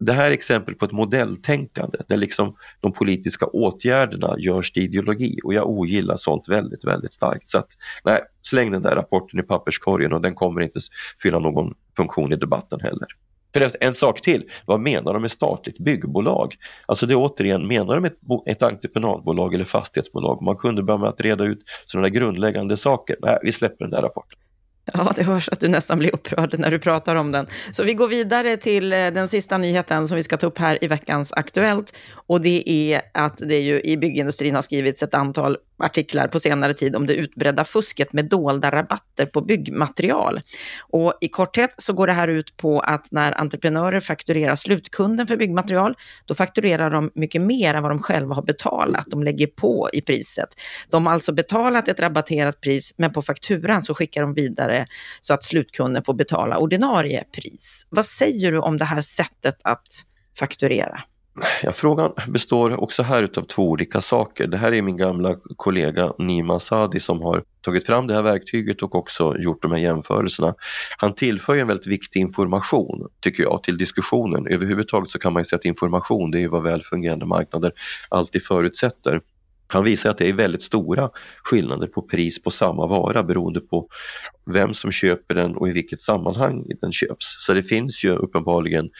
det 0.00 0.12
här 0.12 0.26
är 0.26 0.30
exempel 0.30 0.74
på 0.74 0.84
ett 0.84 0.92
modelltänkande 0.92 1.98
där 2.08 2.16
liksom 2.16 2.56
de 2.80 2.92
politiska 2.92 3.46
åtgärderna 3.46 4.34
görs 4.38 4.72
till 4.72 4.82
ideologi 4.82 5.38
och 5.44 5.54
jag 5.54 5.68
ogillar 5.68 6.16
sånt 6.16 6.48
väldigt, 6.48 6.84
väldigt 6.84 7.12
starkt. 7.12 7.50
Så 7.50 7.58
att, 7.58 7.68
nej, 8.04 8.20
släng 8.42 8.70
den 8.70 8.82
där 8.82 8.94
rapporten 8.94 9.40
i 9.40 9.42
papperskorgen 9.42 10.12
och 10.12 10.20
den 10.20 10.34
kommer 10.34 10.60
inte 10.60 10.80
fylla 11.22 11.38
någon 11.38 11.74
funktion 11.96 12.32
i 12.32 12.36
debatten 12.36 12.80
heller. 12.80 13.06
För 13.52 13.70
en 13.80 13.94
sak 13.94 14.20
till, 14.20 14.50
vad 14.66 14.80
menar 14.80 15.12
de 15.12 15.22
med 15.22 15.30
statligt 15.30 15.78
byggbolag? 15.78 16.54
Alltså 16.86 17.06
det 17.06 17.14
är 17.14 17.18
återigen, 17.18 17.66
menar 17.66 17.94
de 17.94 18.04
ett, 18.04 18.18
ett 18.46 18.62
entreprenadbolag 18.62 19.54
eller 19.54 19.64
fastighetsbolag? 19.64 20.42
Man 20.42 20.56
kunde 20.56 20.82
börja 20.82 20.98
med 20.98 21.08
att 21.08 21.20
reda 21.20 21.44
ut 21.44 21.62
sådana 21.86 22.08
grundläggande 22.08 22.76
saker. 22.76 23.16
Nej, 23.22 23.38
vi 23.42 23.52
släpper 23.52 23.84
den 23.84 23.90
där 23.90 24.02
rapporten. 24.02 24.38
Ja, 24.92 25.12
det 25.16 25.22
hörs 25.22 25.48
att 25.48 25.60
du 25.60 25.68
nästan 25.68 25.98
blir 25.98 26.14
upprörd 26.14 26.58
när 26.58 26.70
du 26.70 26.78
pratar 26.78 27.16
om 27.16 27.32
den. 27.32 27.46
Så 27.72 27.84
vi 27.84 27.94
går 27.94 28.08
vidare 28.08 28.56
till 28.56 28.92
eh, 28.92 28.98
den 28.98 29.28
sista 29.28 29.58
nyheten 29.58 30.08
som 30.08 30.16
vi 30.16 30.22
ska 30.22 30.36
ta 30.36 30.46
upp 30.46 30.58
här 30.58 30.84
i 30.84 30.88
veckans 30.88 31.32
Aktuellt. 31.32 31.96
Och 32.14 32.40
det 32.40 32.70
är 32.70 33.02
att 33.14 33.36
det 33.36 33.60
ju 33.60 33.80
i 33.80 33.96
byggindustrin 33.96 34.54
har 34.54 34.62
skrivits 34.62 35.02
ett 35.02 35.14
antal 35.14 35.56
artiklar 35.82 36.28
på 36.28 36.40
senare 36.40 36.72
tid 36.72 36.96
om 36.96 37.06
det 37.06 37.14
utbredda 37.14 37.64
fusket 37.64 38.12
med 38.12 38.28
dolda 38.28 38.70
rabatter 38.70 39.26
på 39.26 39.40
byggmaterial. 39.40 40.40
Och 40.88 41.14
i 41.20 41.28
korthet 41.28 41.74
så 41.78 41.92
går 41.92 42.06
det 42.06 42.12
här 42.12 42.28
ut 42.28 42.56
på 42.56 42.80
att 42.80 43.12
när 43.12 43.40
entreprenörer 43.40 44.00
fakturerar 44.00 44.56
slutkunden 44.56 45.26
för 45.26 45.36
byggmaterial, 45.36 45.94
då 46.24 46.34
fakturerar 46.34 46.90
de 46.90 47.10
mycket 47.14 47.42
mer 47.42 47.74
än 47.74 47.82
vad 47.82 47.90
de 47.90 47.98
själva 47.98 48.34
har 48.34 48.42
betalat. 48.42 49.04
De 49.06 49.22
lägger 49.22 49.46
på 49.46 49.90
i 49.92 50.00
priset. 50.00 50.48
De 50.90 51.06
har 51.06 51.12
alltså 51.12 51.32
betalat 51.32 51.88
ett 51.88 52.00
rabatterat 52.00 52.60
pris, 52.60 52.94
men 52.96 53.12
på 53.12 53.22
fakturan 53.22 53.82
så 53.82 53.94
skickar 53.94 54.22
de 54.22 54.34
vidare 54.34 54.86
så 55.20 55.34
att 55.34 55.42
slutkunden 55.42 56.04
får 56.04 56.14
betala 56.14 56.58
ordinarie 56.58 57.24
pris. 57.34 57.86
Vad 57.88 58.06
säger 58.06 58.52
du 58.52 58.58
om 58.58 58.78
det 58.78 58.84
här 58.84 59.00
sättet 59.00 59.56
att 59.64 59.86
fakturera? 60.38 61.00
Ja, 61.62 61.72
frågan 61.72 62.12
består 62.28 62.80
också 62.80 63.02
här 63.02 63.22
utav 63.22 63.42
två 63.42 63.68
olika 63.68 64.00
saker. 64.00 64.46
Det 64.46 64.56
här 64.56 64.72
är 64.72 64.82
min 64.82 64.96
gamla 64.96 65.36
kollega 65.56 66.12
Nima 66.18 66.60
Sadi 66.60 67.00
som 67.00 67.22
har 67.22 67.42
tagit 67.60 67.86
fram 67.86 68.06
det 68.06 68.14
här 68.14 68.22
verktyget 68.22 68.82
och 68.82 68.94
också 68.94 69.36
gjort 69.38 69.62
de 69.62 69.72
här 69.72 69.78
jämförelserna. 69.78 70.54
Han 70.98 71.14
tillför 71.14 71.56
en 71.56 71.66
väldigt 71.66 71.86
viktig 71.86 72.20
information, 72.20 73.08
tycker 73.20 73.42
jag, 73.42 73.62
till 73.62 73.78
diskussionen. 73.78 74.46
Överhuvudtaget 74.46 75.10
så 75.10 75.18
kan 75.18 75.32
man 75.32 75.40
ju 75.40 75.44
säga 75.44 75.58
att 75.58 75.64
information, 75.64 76.30
det 76.30 76.38
är 76.38 76.40
ju 76.40 76.48
vad 76.48 76.62
välfungerande 76.62 77.26
marknader 77.26 77.72
alltid 78.08 78.42
förutsätter. 78.46 79.20
Han 79.72 79.84
visar 79.84 80.10
att 80.10 80.18
det 80.18 80.28
är 80.28 80.32
väldigt 80.32 80.62
stora 80.62 81.10
skillnader 81.44 81.86
på 81.86 82.02
pris 82.02 82.42
på 82.42 82.50
samma 82.50 82.86
vara 82.86 83.22
beroende 83.22 83.60
på 83.60 83.88
vem 84.46 84.74
som 84.74 84.92
köper 84.92 85.34
den 85.34 85.56
och 85.56 85.68
i 85.68 85.72
vilket 85.72 86.00
sammanhang 86.00 86.64
den 86.80 86.92
köps. 86.92 87.26
Så 87.46 87.52
det 87.52 87.62
finns 87.62 88.04
ju 88.04 88.10
uppenbarligen 88.10 88.90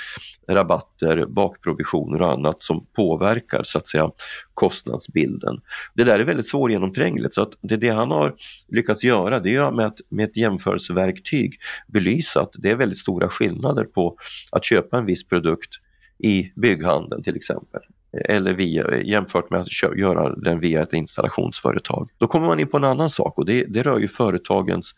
rabatter, 0.48 1.26
bakprovisioner 1.26 2.22
och 2.22 2.32
annat 2.32 2.62
som 2.62 2.86
påverkar 2.96 3.62
så 3.62 3.78
att 3.78 3.86
säga 3.86 4.10
kostnadsbilden. 4.54 5.60
Det 5.94 6.04
där 6.04 6.18
är 6.18 6.24
väldigt 6.24 6.48
svårgenomträngligt 6.48 7.34
så 7.34 7.42
att 7.42 7.52
det, 7.60 7.76
det 7.76 7.88
han 7.88 8.10
har 8.10 8.34
lyckats 8.68 9.04
göra 9.04 9.40
det 9.40 9.54
är 9.54 9.70
med, 9.70 9.86
att, 9.86 9.98
med 10.08 10.24
ett 10.24 10.36
jämförelseverktyg 10.36 11.58
belysa 11.86 12.40
att 12.40 12.54
det 12.58 12.70
är 12.70 12.76
väldigt 12.76 12.98
stora 12.98 13.28
skillnader 13.28 13.84
på 13.84 14.16
att 14.52 14.64
köpa 14.64 14.98
en 14.98 15.06
viss 15.06 15.28
produkt 15.28 15.70
i 16.18 16.52
bygghandeln 16.56 17.22
till 17.22 17.36
exempel 17.36 17.80
eller 18.28 18.54
via, 18.54 19.02
jämfört 19.02 19.50
med 19.50 19.60
att 19.60 19.98
göra 19.98 20.34
den 20.36 20.60
via 20.60 20.82
ett 20.82 20.92
installationsföretag. 20.92 22.10
Då 22.18 22.26
kommer 22.26 22.46
man 22.46 22.60
in 22.60 22.68
på 22.68 22.76
en 22.76 22.84
annan 22.84 23.10
sak 23.10 23.38
och 23.38 23.46
det, 23.46 23.64
det 23.64 23.82
rör 23.82 23.98
ju 23.98 24.08
företagens 24.08 24.94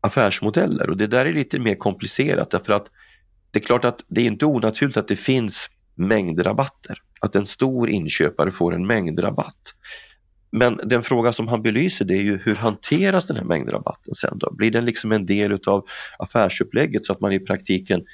affärsmodeller 0.00 0.90
och 0.90 0.96
det 0.96 1.06
där 1.06 1.26
är 1.26 1.32
lite 1.32 1.58
mer 1.58 1.74
komplicerat 1.74 2.50
därför 2.50 2.72
att 2.72 2.86
det 3.50 3.58
är 3.58 3.62
klart 3.62 3.84
att 3.84 4.04
det 4.08 4.20
är 4.20 4.24
inte 4.24 4.46
onaturligt 4.46 4.96
att 4.96 5.08
det 5.08 5.16
finns 5.16 5.70
mängdrabatter. 5.94 6.98
Att 7.20 7.36
en 7.36 7.46
stor 7.46 7.88
inköpare 7.88 8.50
får 8.50 8.74
en 8.74 8.86
mängdrabatt. 8.86 9.74
Men 10.52 10.80
den 10.84 11.02
fråga 11.02 11.32
som 11.32 11.48
han 11.48 11.62
belyser 11.62 12.04
det 12.04 12.14
är 12.14 12.22
ju 12.22 12.38
hur 12.38 12.54
hanteras 12.54 13.26
den 13.26 13.36
här 13.36 13.44
mängdrabatten 13.44 14.14
sen 14.14 14.38
då? 14.38 14.52
Blir 14.52 14.70
den 14.70 14.84
liksom 14.84 15.12
en 15.12 15.26
del 15.26 15.52
utav 15.52 15.86
affärsupplägget 16.18 17.04
så 17.04 17.12
att 17.12 17.20
man 17.20 17.32
i 17.32 17.40
praktiken 17.40 18.04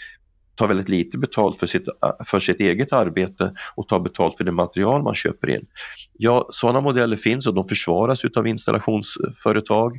tar 0.56 0.68
väldigt 0.68 0.88
lite 0.88 1.18
betalt 1.18 1.58
för 1.58 1.66
sitt, 1.66 1.88
äh, 1.88 2.24
för 2.24 2.40
sitt 2.40 2.60
eget 2.60 2.92
arbete 2.92 3.54
och 3.74 3.88
tar 3.88 4.00
betalt 4.00 4.36
för 4.36 4.44
det 4.44 4.52
material 4.52 5.02
man 5.02 5.14
köper 5.14 5.50
in. 5.50 5.66
Ja, 6.12 6.46
sådana 6.50 6.80
modeller 6.80 7.16
finns 7.16 7.46
och 7.46 7.54
de 7.54 7.64
försvaras 7.64 8.24
av 8.24 8.46
installationsföretag 8.46 9.98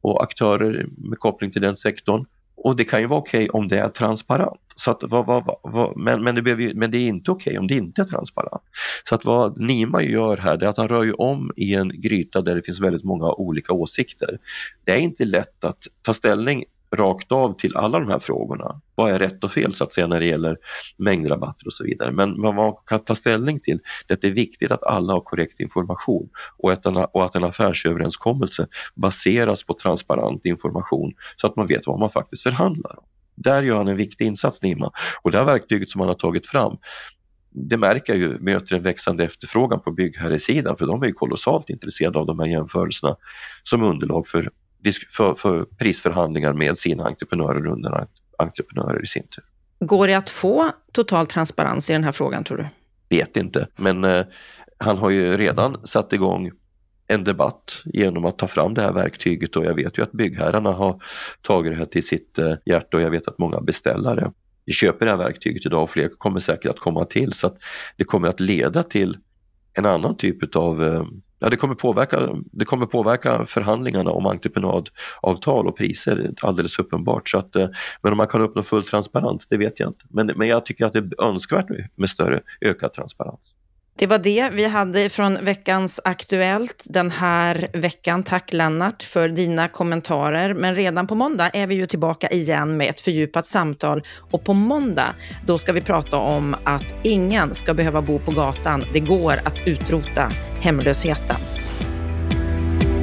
och 0.00 0.22
aktörer 0.22 0.86
med 0.96 1.18
koppling 1.18 1.50
till 1.50 1.62
den 1.62 1.76
sektorn. 1.76 2.24
Och 2.56 2.76
det 2.76 2.84
kan 2.84 3.00
ju 3.00 3.06
vara 3.06 3.20
okej 3.20 3.48
okay 3.48 3.60
om 3.60 3.68
det 3.68 3.78
är 3.78 3.88
transparent. 3.88 4.60
Så 4.76 4.90
att, 4.90 5.02
vad, 5.02 5.26
vad, 5.26 5.56
vad, 5.62 5.96
men, 5.96 6.24
men, 6.24 6.34
det 6.34 6.42
behöver, 6.42 6.74
men 6.74 6.90
det 6.90 6.98
är 6.98 7.08
inte 7.08 7.30
okej 7.30 7.50
okay 7.50 7.58
om 7.58 7.66
det 7.66 7.74
inte 7.74 8.02
är 8.02 8.06
transparent. 8.06 8.62
Så 9.04 9.14
att 9.14 9.24
vad 9.24 9.60
Nima 9.60 10.02
gör 10.02 10.36
här 10.36 10.62
är 10.62 10.66
att 10.66 10.76
han 10.76 10.88
rör 10.88 11.02
ju 11.02 11.12
om 11.12 11.52
i 11.56 11.74
en 11.74 12.00
gryta 12.00 12.42
där 12.42 12.54
det 12.54 12.62
finns 12.62 12.80
väldigt 12.80 13.04
många 13.04 13.32
olika 13.32 13.72
åsikter. 13.72 14.38
Det 14.84 14.92
är 14.92 14.96
inte 14.96 15.24
lätt 15.24 15.64
att 15.64 15.86
ta 16.02 16.12
ställning 16.12 16.64
rakt 16.96 17.32
av 17.32 17.56
till 17.56 17.76
alla 17.76 18.00
de 18.00 18.08
här 18.08 18.18
frågorna. 18.18 18.80
Vad 18.94 19.10
är 19.10 19.18
rätt 19.18 19.44
och 19.44 19.50
fel 19.50 19.72
så 19.72 19.84
att 19.84 19.92
säga 19.92 20.06
när 20.06 20.20
det 20.20 20.26
gäller 20.26 20.56
mängdrabatter 20.96 21.66
och 21.66 21.72
så 21.72 21.84
vidare. 21.84 22.12
Men 22.12 22.42
vad 22.42 22.54
man 22.54 22.74
kan 22.86 23.00
ta 23.00 23.14
ställning 23.14 23.60
till 23.60 23.80
är 24.08 24.14
att 24.14 24.20
det 24.20 24.28
är 24.28 24.32
viktigt 24.32 24.72
att 24.72 24.86
alla 24.86 25.12
har 25.12 25.20
korrekt 25.20 25.60
information 25.60 26.28
och 26.58 26.72
att 26.72 26.86
en, 26.86 26.96
och 26.96 27.24
att 27.24 27.34
en 27.34 27.44
affärsöverenskommelse 27.44 28.66
baseras 28.94 29.64
på 29.64 29.74
transparent 29.74 30.46
information 30.46 31.12
så 31.36 31.46
att 31.46 31.56
man 31.56 31.66
vet 31.66 31.86
vad 31.86 31.98
man 31.98 32.10
faktiskt 32.10 32.42
förhandlar 32.42 32.98
om. 32.98 33.04
Där 33.36 33.62
gör 33.62 33.76
han 33.76 33.88
en 33.88 33.96
viktig 33.96 34.26
insats 34.26 34.62
Nima 34.62 34.92
och 35.22 35.30
det 35.30 35.38
här 35.38 35.44
verktyget 35.44 35.90
som 35.90 36.00
han 36.00 36.08
har 36.08 36.14
tagit 36.14 36.46
fram 36.46 36.76
det 37.54 37.76
märker 37.76 38.12
jag 38.12 38.20
ju 38.20 38.38
möter 38.38 38.76
en 38.76 38.82
växande 38.82 39.24
efterfrågan 39.24 39.80
på 39.80 39.90
byggherresidan 39.90 40.76
för 40.76 40.86
de 40.86 41.02
är 41.02 41.06
ju 41.06 41.12
kolossalt 41.12 41.70
intresserade 41.70 42.18
av 42.18 42.26
de 42.26 42.38
här 42.38 42.46
jämförelserna 42.46 43.16
som 43.62 43.82
underlag 43.82 44.26
för 44.26 44.50
för, 45.10 45.34
för 45.34 45.64
prisförhandlingar 45.64 46.52
med 46.52 46.78
sina 46.78 47.04
entreprenörer 47.04 47.66
och 47.66 47.72
underentreprenörer 47.72 49.02
i 49.02 49.06
sin 49.06 49.26
tur. 49.28 49.44
Går 49.86 50.06
det 50.06 50.14
att 50.14 50.30
få 50.30 50.70
total 50.92 51.26
transparens 51.26 51.90
i 51.90 51.92
den 51.92 52.04
här 52.04 52.12
frågan 52.12 52.44
tror 52.44 52.56
du? 52.58 52.66
Vet 53.16 53.36
inte, 53.36 53.66
men 53.76 54.04
eh, 54.04 54.24
han 54.78 54.98
har 54.98 55.10
ju 55.10 55.36
redan 55.36 55.86
satt 55.86 56.12
igång 56.12 56.50
en 57.06 57.24
debatt 57.24 57.82
genom 57.84 58.24
att 58.24 58.38
ta 58.38 58.48
fram 58.48 58.74
det 58.74 58.82
här 58.82 58.92
verktyget 58.92 59.56
och 59.56 59.64
jag 59.64 59.74
vet 59.74 59.98
ju 59.98 60.02
att 60.02 60.12
byggherrarna 60.12 60.72
har 60.72 61.02
tagit 61.42 61.72
det 61.72 61.78
här 61.78 61.84
till 61.84 62.06
sitt 62.06 62.38
eh, 62.38 62.54
hjärta 62.64 62.96
och 62.96 63.02
jag 63.02 63.10
vet 63.10 63.28
att 63.28 63.38
många 63.38 63.60
beställare 63.60 64.32
köper 64.72 65.06
det 65.06 65.12
här 65.12 65.18
verktyget 65.18 65.66
idag 65.66 65.82
och 65.82 65.90
fler 65.90 66.08
kommer 66.08 66.40
säkert 66.40 66.70
att 66.70 66.78
komma 66.78 67.04
till 67.04 67.32
så 67.32 67.46
att 67.46 67.56
det 67.96 68.04
kommer 68.04 68.28
att 68.28 68.40
leda 68.40 68.82
till 68.82 69.16
en 69.74 69.86
annan 69.86 70.16
typ 70.16 70.56
av 70.56 70.84
eh, 70.84 71.04
Ja, 71.44 71.50
det, 71.50 71.56
kommer 71.56 71.74
påverka, 71.74 72.28
det 72.52 72.64
kommer 72.64 72.86
påverka 72.86 73.46
förhandlingarna 73.46 74.10
om 74.10 74.26
entreprenadavtal 74.26 75.66
och 75.66 75.76
priser 75.76 76.34
alldeles 76.42 76.78
uppenbart. 76.78 77.28
Så 77.28 77.38
att, 77.38 77.56
eh, 77.56 77.68
men 78.02 78.12
om 78.12 78.16
man 78.16 78.26
kan 78.26 78.42
uppnå 78.42 78.62
full 78.62 78.84
transparens, 78.84 79.46
det 79.46 79.56
vet 79.56 79.80
jag 79.80 79.88
inte. 79.88 80.04
Men, 80.08 80.26
men 80.36 80.48
jag 80.48 80.66
tycker 80.66 80.86
att 80.86 80.92
det 80.92 80.98
är 80.98 81.24
önskvärt 81.24 81.66
med 81.96 82.10
större 82.10 82.40
ökad 82.60 82.92
transparens. 82.92 83.54
Det 83.96 84.06
var 84.06 84.18
det 84.18 84.50
vi 84.52 84.66
hade 84.66 85.08
från 85.08 85.44
veckans 85.44 86.00
Aktuellt 86.04 86.84
den 86.88 87.10
här 87.10 87.68
veckan. 87.72 88.22
Tack 88.22 88.52
Lennart 88.52 89.02
för 89.02 89.28
dina 89.28 89.68
kommentarer. 89.68 90.54
Men 90.54 90.74
redan 90.74 91.06
på 91.06 91.14
måndag 91.14 91.50
är 91.52 91.66
vi 91.66 91.74
ju 91.74 91.86
tillbaka 91.86 92.28
igen 92.28 92.76
med 92.76 92.90
ett 92.90 93.00
fördjupat 93.00 93.46
samtal. 93.46 94.02
Och 94.30 94.44
på 94.44 94.54
måndag, 94.54 95.14
då 95.46 95.58
ska 95.58 95.72
vi 95.72 95.80
prata 95.80 96.16
om 96.16 96.56
att 96.64 96.94
ingen 97.02 97.54
ska 97.54 97.74
behöva 97.74 98.02
bo 98.02 98.18
på 98.18 98.30
gatan. 98.30 98.84
Det 98.92 99.00
går 99.00 99.32
att 99.44 99.66
utrota 99.66 100.32
hemlösheten. 100.60 101.36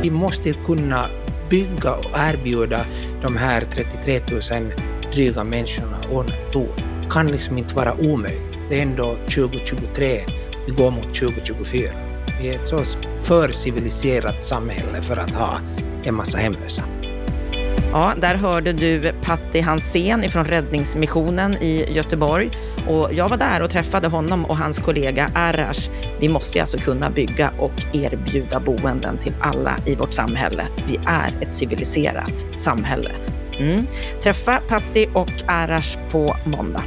Vi 0.01 0.11
måste 0.11 0.53
kunna 0.53 1.09
bygga 1.49 1.95
och 1.95 2.11
erbjuda 2.13 2.85
de 3.21 3.37
här 3.37 3.61
33 3.61 4.19
000 4.59 4.73
dryga 5.13 5.43
människorna 5.43 5.97
ordnat 6.11 6.53
Det 6.53 7.09
kan 7.09 7.27
liksom 7.27 7.57
inte 7.57 7.75
vara 7.75 7.93
omöjligt. 7.93 8.57
Det 8.69 8.79
är 8.79 8.81
ändå 8.81 9.15
2023 9.15 10.21
vi 10.67 10.73
går 10.73 10.91
mot 10.91 11.15
2024. 11.15 11.89
Vi 12.41 12.49
är 12.49 12.61
ett 12.61 12.67
så 12.67 12.83
för 13.21 13.51
civiliserat 13.51 14.43
samhälle 14.43 15.01
för 15.01 15.17
att 15.17 15.31
ha 15.31 15.59
en 16.03 16.15
massa 16.15 16.37
hemlösa. 16.37 16.83
Ja, 17.91 18.13
där 18.21 18.35
hörde 18.35 18.73
du 18.73 19.13
Patti 19.21 19.59
Hansén 19.59 20.29
från 20.29 20.45
Räddningsmissionen 20.45 21.53
i 21.53 21.85
Göteborg. 21.91 22.51
Och 22.87 23.09
jag 23.13 23.29
var 23.29 23.37
där 23.37 23.61
och 23.61 23.69
träffade 23.69 24.07
honom 24.07 24.45
och 24.45 24.57
hans 24.57 24.79
kollega 24.79 25.31
Arash. 25.35 25.89
Vi 26.19 26.29
måste 26.29 26.57
ju 26.57 26.61
alltså 26.61 26.77
kunna 26.77 27.09
bygga 27.09 27.53
och 27.59 27.85
erbjuda 27.93 28.59
boenden 28.59 29.17
till 29.17 29.33
alla 29.41 29.77
i 29.85 29.95
vårt 29.95 30.13
samhälle. 30.13 30.67
Vi 30.87 30.99
är 31.07 31.33
ett 31.41 31.53
civiliserat 31.53 32.45
samhälle. 32.55 33.11
Mm. 33.59 33.87
Träffa 34.23 34.61
Patti 34.67 35.09
och 35.13 35.31
Arash 35.47 35.97
på 36.11 36.35
måndag. 36.45 36.83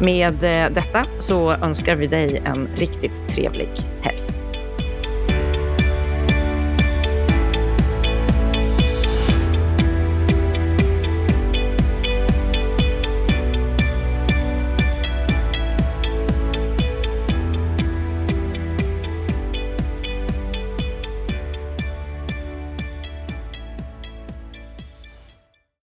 Med 0.00 0.42
eh, 0.42 0.72
detta 0.74 1.06
så 1.18 1.52
önskar 1.52 1.96
vi 1.96 2.06
dig 2.06 2.42
en 2.46 2.68
riktigt 2.76 3.28
trevlig 3.28 3.68
helg. 4.02 4.41